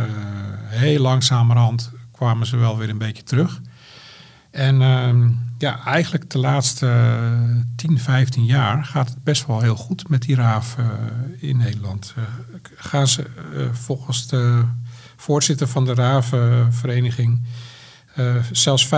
[0.64, 3.62] heel langzamerhand kwamen ze wel weer een beetje terug.
[4.52, 9.76] En ehm, ja, eigenlijk de laatste eh, 10, 15 jaar gaat het best wel heel
[9.76, 10.86] goed met die raaf eh,
[11.50, 12.14] in Nederland.
[12.18, 12.24] Eh,
[12.76, 14.64] gaan ze eh, volgens de
[15.16, 17.42] voorzitter van de ravenvereniging
[18.16, 18.90] eh zelfs 5%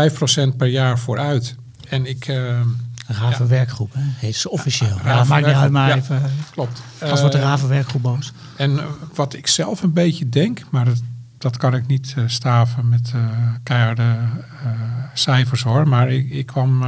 [0.57, 1.55] per jaar vooruit.
[1.89, 2.27] En ik...
[2.27, 2.67] ehm,
[3.07, 4.01] ravenwerkgroep, hè?
[4.03, 4.97] heet ze officieel.
[5.03, 5.95] Ja, Ja, maakt niet uit, maar ja.
[5.95, 6.21] even...
[6.51, 6.81] klopt.
[7.01, 8.31] Als wordt de Eh, ravenwerkgroep boos.
[8.57, 11.01] En eh, wat ik zelf een beetje denk, maar dat,
[11.43, 13.21] dat kan ik niet eh, staven met eh
[13.63, 14.15] keiharde
[14.63, 14.69] eh,
[15.13, 15.87] cijfers hoor.
[15.87, 16.85] Maar ik, ik kwam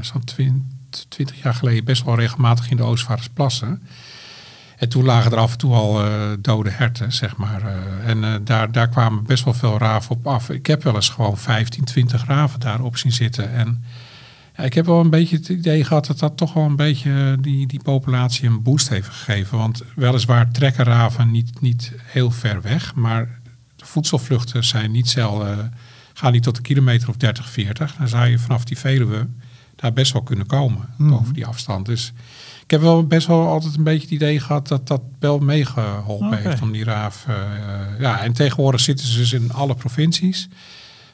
[0.00, 0.24] zo'n
[1.08, 3.82] twintig jaar geleden best wel regelmatig in de Oostvaardersplassen.
[4.76, 6.04] En toen lagen er af en toe al
[6.40, 7.62] dode herten, zeg maar.
[8.04, 10.50] en daar, daar kwamen best wel veel raven op af.
[10.50, 13.52] Ik heb wel eens gewoon 15, 20 raven daarop zien zitten.
[13.52, 13.84] En
[14.56, 17.36] ja, ik heb wel een beetje het idee gehad dat dat toch wel een beetje
[17.40, 19.58] die, die populatie een boost heeft gegeven.
[19.58, 23.28] Want weliswaar trekken raven niet, niet heel ver weg, maar
[23.88, 25.74] voedselvluchten zijn niet zelden,
[26.14, 27.94] gaan niet tot een kilometer of 30, 40.
[27.98, 29.26] Dan zou je vanaf die Veluwe
[29.76, 31.12] daar best wel kunnen komen, Mhm.
[31.14, 31.86] over die afstand.
[31.86, 32.12] Dus
[32.64, 36.38] ik heb wel best wel altijd een beetje het idee gehad dat dat wel meegeholpen
[36.42, 37.24] heeft om die raaf.
[37.28, 40.48] eh, eh, ja, en tegenwoordig zitten ze dus in alle provincies.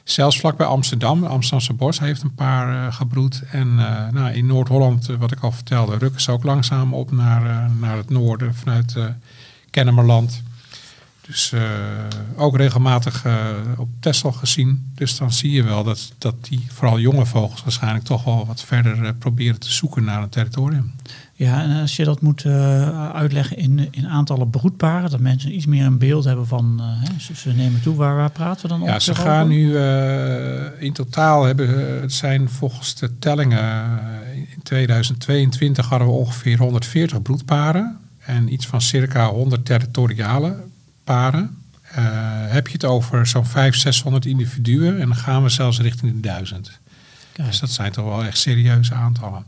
[0.03, 3.41] Zelfs vlakbij Amsterdam, Amsterdamse Bos heeft een paar eh, gebroed.
[3.51, 7.11] En eh, nou, in Noord-Holland, eh, wat ik al vertelde, rukken ze ook langzaam op
[7.11, 9.05] naar, eh, naar het noorden vanuit eh
[9.69, 10.41] Kennemerland.
[11.33, 11.61] Dus eh,
[12.35, 13.45] ook regelmatig eh,
[13.77, 14.91] op Texel gezien.
[14.95, 18.63] Dus dan zie je wel dat, dat die, vooral jonge vogels, waarschijnlijk toch wel wat
[18.63, 20.91] verder eh, proberen te zoeken naar een territorium.
[21.33, 22.45] Ja, en als je dat moet
[23.13, 27.35] uitleggen in, in aantallen broedparen, dat mensen iets meer een beeld hebben van, hè, ze,
[27.35, 29.55] ze nemen toe, waar, waar praten we dan Ja, ongeveer ze gaan over?
[29.55, 29.77] nu
[30.85, 33.99] in totaal hebben, het zijn volgens de tellingen
[34.35, 40.55] in 2022 hadden we ongeveer 140 broedparen en iets van circa 100 territoriale
[41.03, 41.57] paren.
[41.91, 42.03] Eh,
[42.47, 46.19] heb je het over zo'n 500, 600 individuen en dan gaan we zelfs richting de
[46.19, 46.79] 1000.
[47.31, 47.47] Kijk.
[47.47, 49.43] Dus dat zijn toch wel echt serieuze aantallen.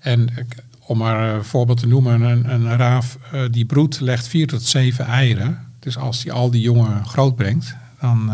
[0.00, 0.44] En eh,
[0.78, 4.62] om maar een voorbeeld te noemen, een, een raaf eh, die broedt legt vier tot
[4.62, 5.58] zeven eieren.
[5.78, 8.30] Dus als die al die jongen groot brengt, dan,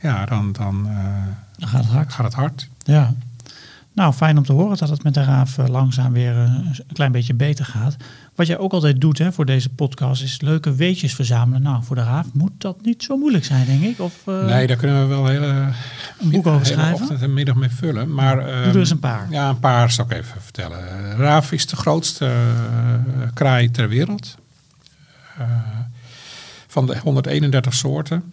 [0.00, 0.82] ja, dan, dan
[1.58, 2.12] Dan gaat het hard.
[2.12, 2.68] gaat het hard.
[2.82, 3.14] Ja.
[3.96, 6.84] Nou, fijn om te horen dat het met de raaf eh, langzaam weer eh, een
[6.92, 7.96] klein beetje beter gaat.
[8.34, 11.62] Wat jij ook altijd doet hè, voor deze podcast is leuke weetjes verzamelen.
[11.62, 14.00] Nou, voor de raaf moet dat niet zo moeilijk zijn, denk ik.
[14.00, 15.46] Of, eh, nee, daar kunnen we wel hele,
[16.20, 17.00] een boek over hele schrijven?
[17.00, 18.14] ochtend en middag mee vullen.
[18.14, 19.26] Maar, Doe er ehm, eens een paar.
[19.30, 20.78] Ja, een paar zal ik even vertellen.
[21.16, 22.32] Raaf is de grootste
[23.34, 24.36] kraai ter wereld.
[26.66, 28.32] Van de 131 soorten.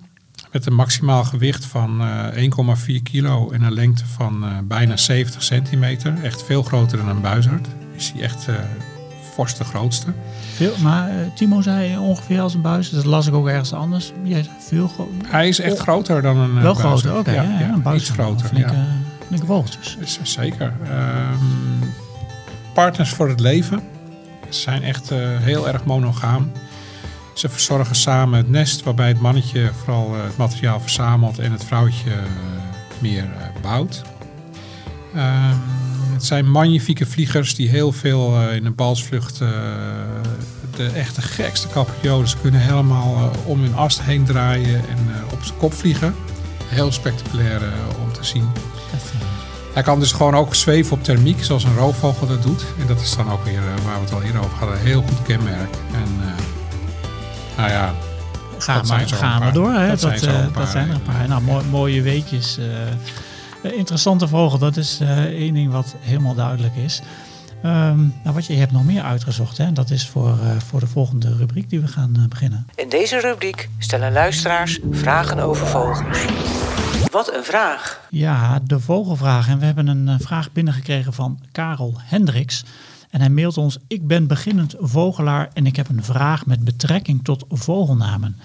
[0.53, 2.49] Met een maximaal gewicht van eh
[2.97, 6.13] 1,4 kilo en een lengte van eh, bijna 70 centimeter.
[6.23, 7.67] Echt veel groter dan een buizerd.
[7.95, 8.55] Is hij echt eh,
[9.33, 10.13] fors de grootste.
[10.53, 12.89] Veel, maar eh, Timo zei ongeveer als een buis.
[12.89, 14.11] Dat las ik ook ergens anders.
[14.23, 14.91] Jij veel
[15.25, 15.79] Hij is echt Oh.
[15.81, 16.99] groter dan een eh, Wel buizerd.
[17.13, 17.31] groter, oké.
[17.31, 18.45] ja, ja, een buis iets groter.
[18.45, 18.85] Flinke, ja.
[19.27, 19.63] flinke
[20.23, 20.73] Zeker.
[20.89, 21.37] Ehm,
[22.73, 23.79] partners voor het leven.
[24.49, 26.51] Ze zijn echt eh, heel erg monogaam.
[27.33, 31.63] Ze verzorgen samen het nest, waarbij het mannetje vooral eh, het materiaal verzamelt en het
[31.63, 32.17] vrouwtje eh,
[32.99, 34.01] meer eh, bouwt.
[35.15, 35.55] Ehm,
[36.13, 39.37] het zijn magnifieke vliegers die heel veel in een balsvlucht
[40.75, 44.97] de echte gekste capriolen kunnen helemaal om hun ast heen draaien en
[45.31, 46.15] op zijn kop vliegen.
[46.65, 47.61] Heel spectaculair
[48.03, 48.49] om te zien.
[49.73, 52.65] Hij kan dus gewoon ook zweven op thermiek, zoals een roofvogel dat doet.
[52.79, 55.21] En dat is dan ook weer, waar we het al eerder over hadden, heel goed
[55.21, 55.75] kenmerk.
[55.93, 56.35] En
[57.67, 57.93] nou ja,
[58.57, 59.53] Ga Dat zijn maar, zo ga een maar paar.
[59.53, 59.71] door.
[59.73, 59.87] Hè.
[59.87, 61.27] Dat Dat, zijn eh, dat zijn er een paar.
[61.27, 62.57] Nou, mooi- mooie weetjes.
[62.57, 62.65] eh.
[63.71, 67.01] Eh, interessante vogel, dat is eh, één ding wat helemaal duidelijk is.
[67.63, 69.57] Ehm, nou, wat je, je hebt nog meer uitgezocht.
[69.57, 69.71] Hè.
[69.71, 72.67] Dat is voor, eh, voor de volgende rubriek die we gaan beginnen.
[72.75, 75.99] In deze rubriek stellen luisteraars vragen over vogels.
[77.11, 77.99] Wat een vraag!
[78.09, 79.47] Ja, de vogelvraag.
[79.47, 82.63] En we hebben een vraag binnengekregen van Karel Hendricks.
[83.13, 87.23] En hij mailt ons: Ik ben beginnend vogelaar en ik heb een vraag met betrekking
[87.23, 88.37] tot vogelnamen.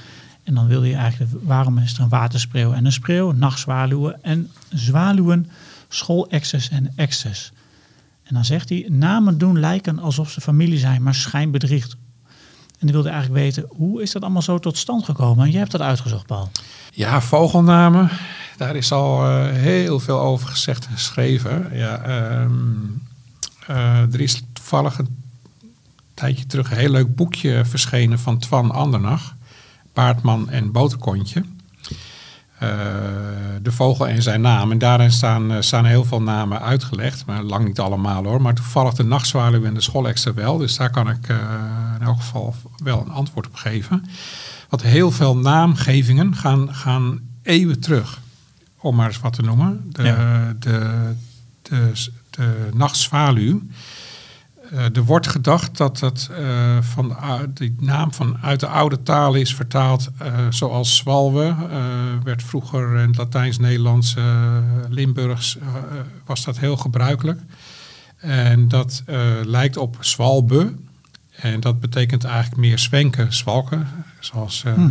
[0.43, 4.51] En dan wil je eigenlijk, waarom is er een waterspreeuw en een spreeuw, nachtzwaluwen en
[4.69, 5.51] zwaluwen,
[5.89, 7.53] schoolexes en exes?
[8.23, 11.97] En dan zegt hij: Namen doen lijken alsof ze familie zijn, maar schijnbedriegt.
[12.79, 15.45] En hij wilde eigenlijk weten: hoe is dat allemaal zo tot stand gekomen?
[15.45, 16.51] En jij hebt dat uitgezocht, Paul.
[16.93, 18.11] Ja, vogelnamen.
[18.57, 21.69] Daar is al eh, heel veel over gezegd en geschreven.
[21.73, 22.53] Ja, ehm,
[23.69, 25.23] eh, er is toevallig een
[26.15, 29.35] tijdje terug een heel leuk boekje verschenen van Twan Andernach.
[29.93, 31.45] Paardman en Boterkontje.
[32.59, 32.69] Eh,
[33.63, 34.71] de vogel en zijn naam.
[34.71, 37.27] En daarin staan, eh, staan heel veel namen uitgelegd.
[37.27, 38.43] Maar lang niet allemaal hoor.
[38.43, 40.57] Maar toevallig de nachtzwaluw en de scholexter wel.
[40.59, 41.37] Dus daar kan ik eh,
[42.01, 44.05] in elk geval wel een antwoord op geven.
[44.69, 48.21] Want heel veel naamgevingen gaan, gaan eeuwen terug.
[48.77, 49.87] Om maar eens wat te noemen.
[49.93, 50.55] De, Ja.
[50.59, 51.15] de,
[51.63, 51.93] de,
[52.31, 53.63] de nachtzwaluw.
[54.73, 59.03] Eh, er wordt gedacht dat het eh, van de, die naam van uit de oude
[59.03, 61.55] taal is vertaald eh, zoals zwalwe.
[62.25, 64.15] werd vroeger in het Latijns-Nederlands,
[64.89, 65.59] Limburgs,
[66.25, 67.41] was dat heel gebruikelijk.
[68.17, 69.03] En dat
[69.45, 70.73] lijkt op zwalbe.
[71.31, 73.89] En dat betekent eigenlijk meer zwenken, zwalken.
[74.21, 74.91] Zoals Mhm.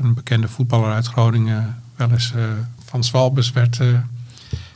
[0.00, 2.32] een bekende voetballer uit Groningen wel eens
[2.84, 3.80] van zwalbes werd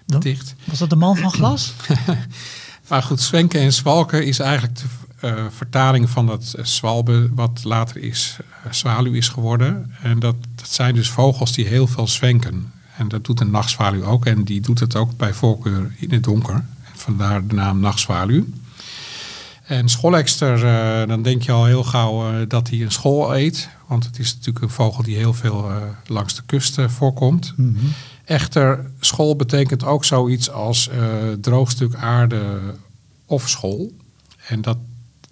[0.07, 0.55] dicht.
[0.65, 1.73] Was dat de man van glas?
[2.89, 4.87] Maar goed, zwenken en zwalken is eigenlijk de
[5.21, 9.93] eh, vertaling van dat eh, zwalbe, wat later is eh, zwaluw is geworden.
[10.03, 12.73] En dat, dat zijn dus vogels die heel veel zwenken.
[12.97, 14.27] En dat doet een nachtzwaluw ook.
[14.27, 16.65] En die doet het ook bij voorkeur in het donker.
[16.95, 18.47] Vandaar de naam nachtzwaluw.
[19.63, 20.61] En scholekster,
[21.07, 23.69] dan denk je al heel gauw dat hij een school eet.
[23.87, 25.71] Want het is natuurlijk een vogel die heel veel
[26.07, 27.53] langs de kust voorkomt.
[27.57, 27.87] Mhm.
[28.27, 30.99] Echter, school betekent ook zoiets als eh
[31.41, 32.61] droog stuk aarde
[33.27, 33.93] of school.
[34.47, 34.79] En dat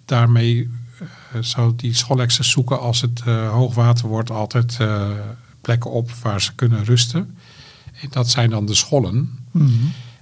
[0.05, 0.69] daarmee
[0.99, 4.77] eh, zou die scholexers zoeken als het eh, hoogwater wordt altijd
[5.61, 7.37] plekken op waar ze kunnen rusten.
[8.01, 9.37] En dat zijn dan de schollen.
[9.51, 9.71] Mhm.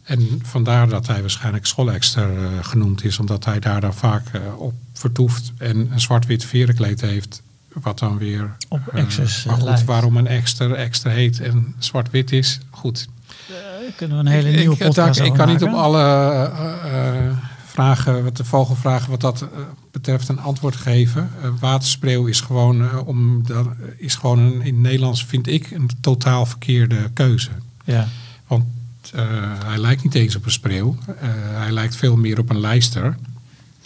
[0.03, 2.29] En vandaar dat hij waarschijnlijk scholexter
[2.61, 4.23] genoemd is, omdat hij daar dan vaak
[4.57, 7.41] op vertoeft en een zwart-wit verenkleed heeft.
[7.73, 8.55] Wat dan weer.
[8.69, 9.85] Op eh, exes, maar eh, goed, lijkt.
[9.85, 12.59] waarom een extra, extra heet en zwart-wit is.
[12.69, 13.07] Goed,
[13.47, 16.01] Daar kunnen we een hele ik, nieuwe ik, podcast ik over kan niet op alle
[16.01, 17.31] eh, eh,
[17.65, 19.47] vragen, wat de vogelvragen wat dat eh,
[19.91, 21.29] betreft, een antwoord geven.
[21.43, 23.67] Uh, waterspreeuw is gewoon, eh, om, dat
[23.97, 27.49] is gewoon een, in het Nederlands, vind ik, een totaal verkeerde keuze.
[27.83, 28.07] Ja.
[28.47, 28.65] Want
[29.13, 29.23] eh,
[29.65, 30.97] hij lijkt niet eens op een spreeuw.
[31.07, 33.17] Eh, hij lijkt veel meer op een lijster.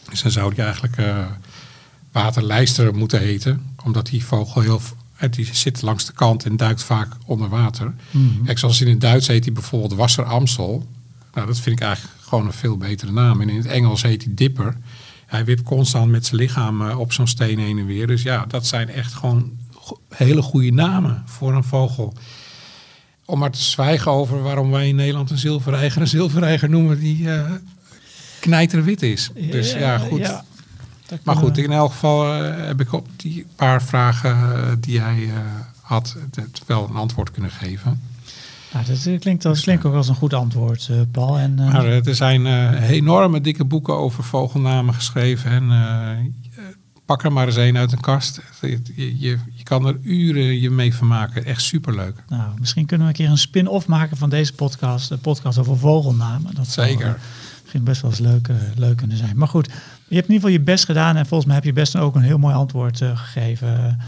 [0.09, 1.25] Dus dan zou hij eigenlijk eh,
[2.21, 3.61] waterlijster moeten heten.
[3.83, 4.81] Omdat die vogel heel...
[5.17, 7.93] eh, Die zit langs de kant en duikt vaak onder water.
[8.11, 8.43] Mhm.
[8.45, 10.85] Kijk, zoals in het Duits heet hij bijvoorbeeld Wasser Amstel.
[11.33, 13.41] Nou, dat vind ik eigenlijk gewoon een veel betere naam.
[13.41, 14.77] En in het Engels heet hij Dipper.
[15.25, 18.07] Hij wipt constant met zijn lichaam eh, op zo'n steen heen en weer.
[18.07, 19.51] Dus ja, dat zijn echt gewoon
[20.15, 22.13] hele goede namen voor een vogel.
[23.25, 27.31] Om maar te zwijgen over waarom wij in Nederland een zilvereiger een zilvereiger noemen die
[27.31, 27.51] eh
[28.39, 29.29] knijterwit is.
[29.51, 30.19] Dus ja, goed.
[30.19, 30.45] ja.
[31.23, 35.23] Maar goed, in elk geval eh, heb ik op die paar vragen eh, die hij
[35.23, 35.33] eh,
[35.81, 38.01] had, het wel een antwoord kunnen geven.
[38.73, 41.37] Nou, dat klinkt, dat klinkt ook als een goed antwoord, Paul.
[41.37, 42.45] En, Maar er zijn
[42.83, 45.51] enorme dikke boeken over vogelnamen geschreven.
[45.51, 45.71] En
[47.05, 48.41] pak er maar eens een uit een kast.
[48.61, 51.45] Je, je, je kan er uren je mee vermaken.
[51.45, 52.23] Echt superleuk.
[52.27, 55.11] nou, misschien kunnen we een keer een spin-off maken van deze podcast.
[55.11, 56.55] Een podcast over vogelnamen.
[56.55, 57.07] Dat zou, Zeker.
[57.07, 57.13] eh,
[57.61, 59.37] Misschien best wel eens leuk, leuk kunnen zijn.
[59.37, 59.69] Maar goed,
[60.07, 61.15] je hebt in ieder geval je best gedaan.
[61.15, 63.99] En volgens mij heb je best ook een heel mooi antwoord eh, gegeven.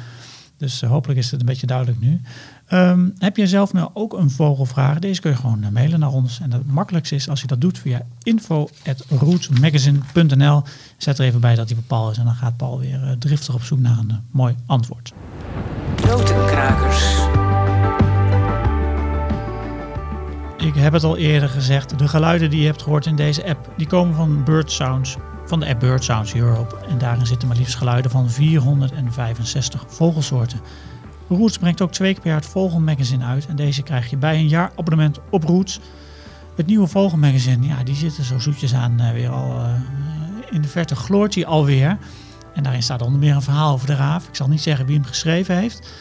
[0.58, 2.22] Dus eh, hopelijk is het een beetje duidelijk nu.
[2.68, 5.00] Ehm, heb je zelf nou ook een vogelvraag?
[5.00, 6.39] Deze kun je gewoon eh, mailen naar ons.
[6.39, 10.64] En het makkelijkste is als je dat doet via info.rootsmagazine.nl.
[10.97, 12.18] Zet er even bij dat die van Paul is.
[12.18, 15.14] En dan gaat Paul weer driftig op zoek naar een mooi antwoord.
[16.06, 17.04] Notenkrakers.
[20.58, 22.00] Ik heb het al eerder gezegd.
[22.00, 25.18] De geluiden die je hebt gehoord in deze app, die komen van Bird Sounds,
[25.50, 26.76] van de app Bird Sounds Europe.
[26.89, 30.60] En daarin zitten maar liefst geluiden van 465 vogelsoorten.
[31.30, 33.47] Roots brengt ook twee keer per jaar het Vogelmagazine uit.
[33.47, 35.80] En deze krijg je bij een jaar abonnement op Roots.
[36.56, 39.74] Het nieuwe Vogelmagazine, ja, die zitten zo zoetjes aan eh, weer al eh,
[40.50, 41.97] in de verte gloort hij alweer.
[42.54, 44.28] En daarin staat onder meer een verhaal over de raaf.
[44.28, 45.91] Ik zal niet zeggen wie hem geschreven heeft.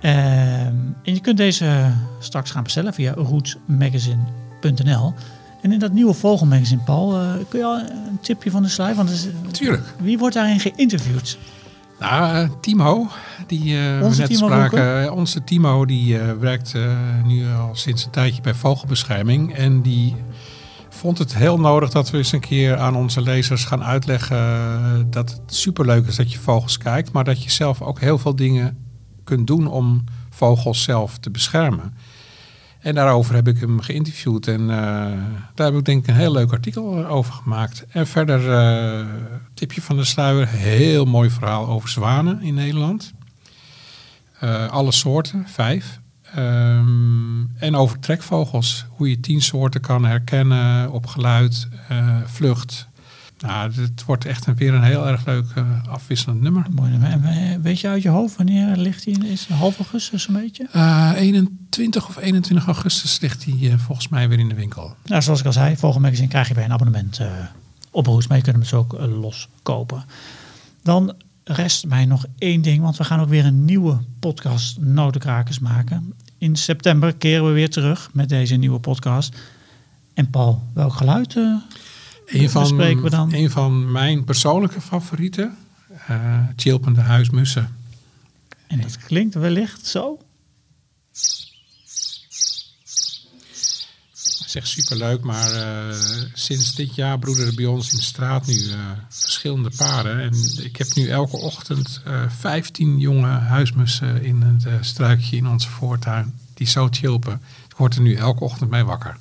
[0.00, 5.14] Ehm, en je kunt deze straks gaan bestellen via rootsmagazine.nl.
[5.62, 8.96] En in dat nieuwe Vogelmagazine, Paul, eh, kun je al een tipje van de sluier?
[8.96, 9.94] Want is- Tuurlijk.
[10.00, 11.38] wie wordt daarin geïnterviewd?
[12.00, 13.08] Nou, eh, Timo,
[13.46, 15.12] die eh, we net Timo spraken.
[15.12, 16.74] onze Timo, die werkt
[17.26, 19.54] nu al sinds een tijdje bij Vogelbescherming.
[19.54, 20.16] En die
[20.88, 24.40] vond het heel nodig dat we eens een keer aan onze lezers gaan uitleggen
[25.10, 27.12] dat het superleuk is dat je vogels kijkt.
[27.12, 28.76] Maar dat je zelf ook heel veel dingen
[29.24, 31.94] kunt doen om vogels zelf te beschermen.
[32.82, 34.76] En daarover heb ik hem geïnterviewd en eh,
[35.54, 37.84] daar heb ik denk ik een heel leuk artikel over gemaakt.
[37.88, 39.06] En verder, eh,
[39.54, 43.12] tipje van de sluier, heel mooi verhaal over zwanen in Nederland.
[44.38, 46.00] Eh, alle soorten, vijf.
[46.34, 51.68] Ehm, en over trekvogels, hoe je tien soorten kan herkennen op geluid,
[52.26, 52.88] vlucht.
[53.42, 56.66] Nou, het wordt echt een, weer een heel erg leuk eh, afwisselend nummer.
[56.74, 57.08] Mooi nummer.
[57.10, 59.14] En we- weet je uit je hoofd wanneer ligt hij?
[59.14, 60.68] Is het half augustus een beetje?
[60.72, 64.94] Eh, 21 of 21 augustus ligt hij eh, volgens mij weer in de winkel.
[65.04, 67.30] Nou, zoals ik al zei, Vogelmagazine krijg je bij een abonnement eh,
[67.90, 68.26] op Roots.
[68.26, 70.04] Maar je kunt hem dus ook eh, los kopen.
[70.82, 71.14] Dan
[71.44, 76.12] rest mij nog één ding, want we gaan ook weer een nieuwe podcast Notenkrakers maken.
[76.38, 79.36] In september keren we weer terug met deze nieuwe podcast.
[80.14, 81.54] En Paul, welk geluid eh,
[82.32, 83.32] Een van, we dan?
[83.34, 85.56] een van mijn persoonlijke favorieten,
[86.06, 87.76] eh chilpende huismussen.
[88.66, 90.18] En dat klinkt wellicht zo.
[94.12, 95.96] Dat is echt superleuk, maar eh,
[96.34, 98.78] sinds dit jaar broeden er bij ons in de straat nu eh,
[99.08, 100.20] verschillende paren.
[100.20, 105.68] En ik heb nu elke ochtend eh 15 jonge huismussen in het struikje in onze
[105.68, 106.34] voortuin.
[106.54, 107.40] Die zo chilpen.
[107.68, 109.16] Ik word er nu elke ochtend mee wakker.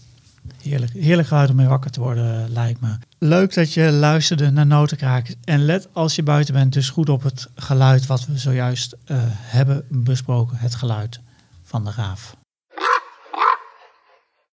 [0.63, 2.97] Heerlijk, heerlijk geluid om mee wakker te worden, lijkt me.
[3.17, 5.35] Leuk dat je luisterde naar Notenkrakers.
[5.43, 9.17] En let als je buiten bent dus goed op het geluid wat we zojuist eh,
[9.27, 10.57] hebben besproken.
[10.57, 11.19] Het geluid
[11.63, 12.35] van de raaf.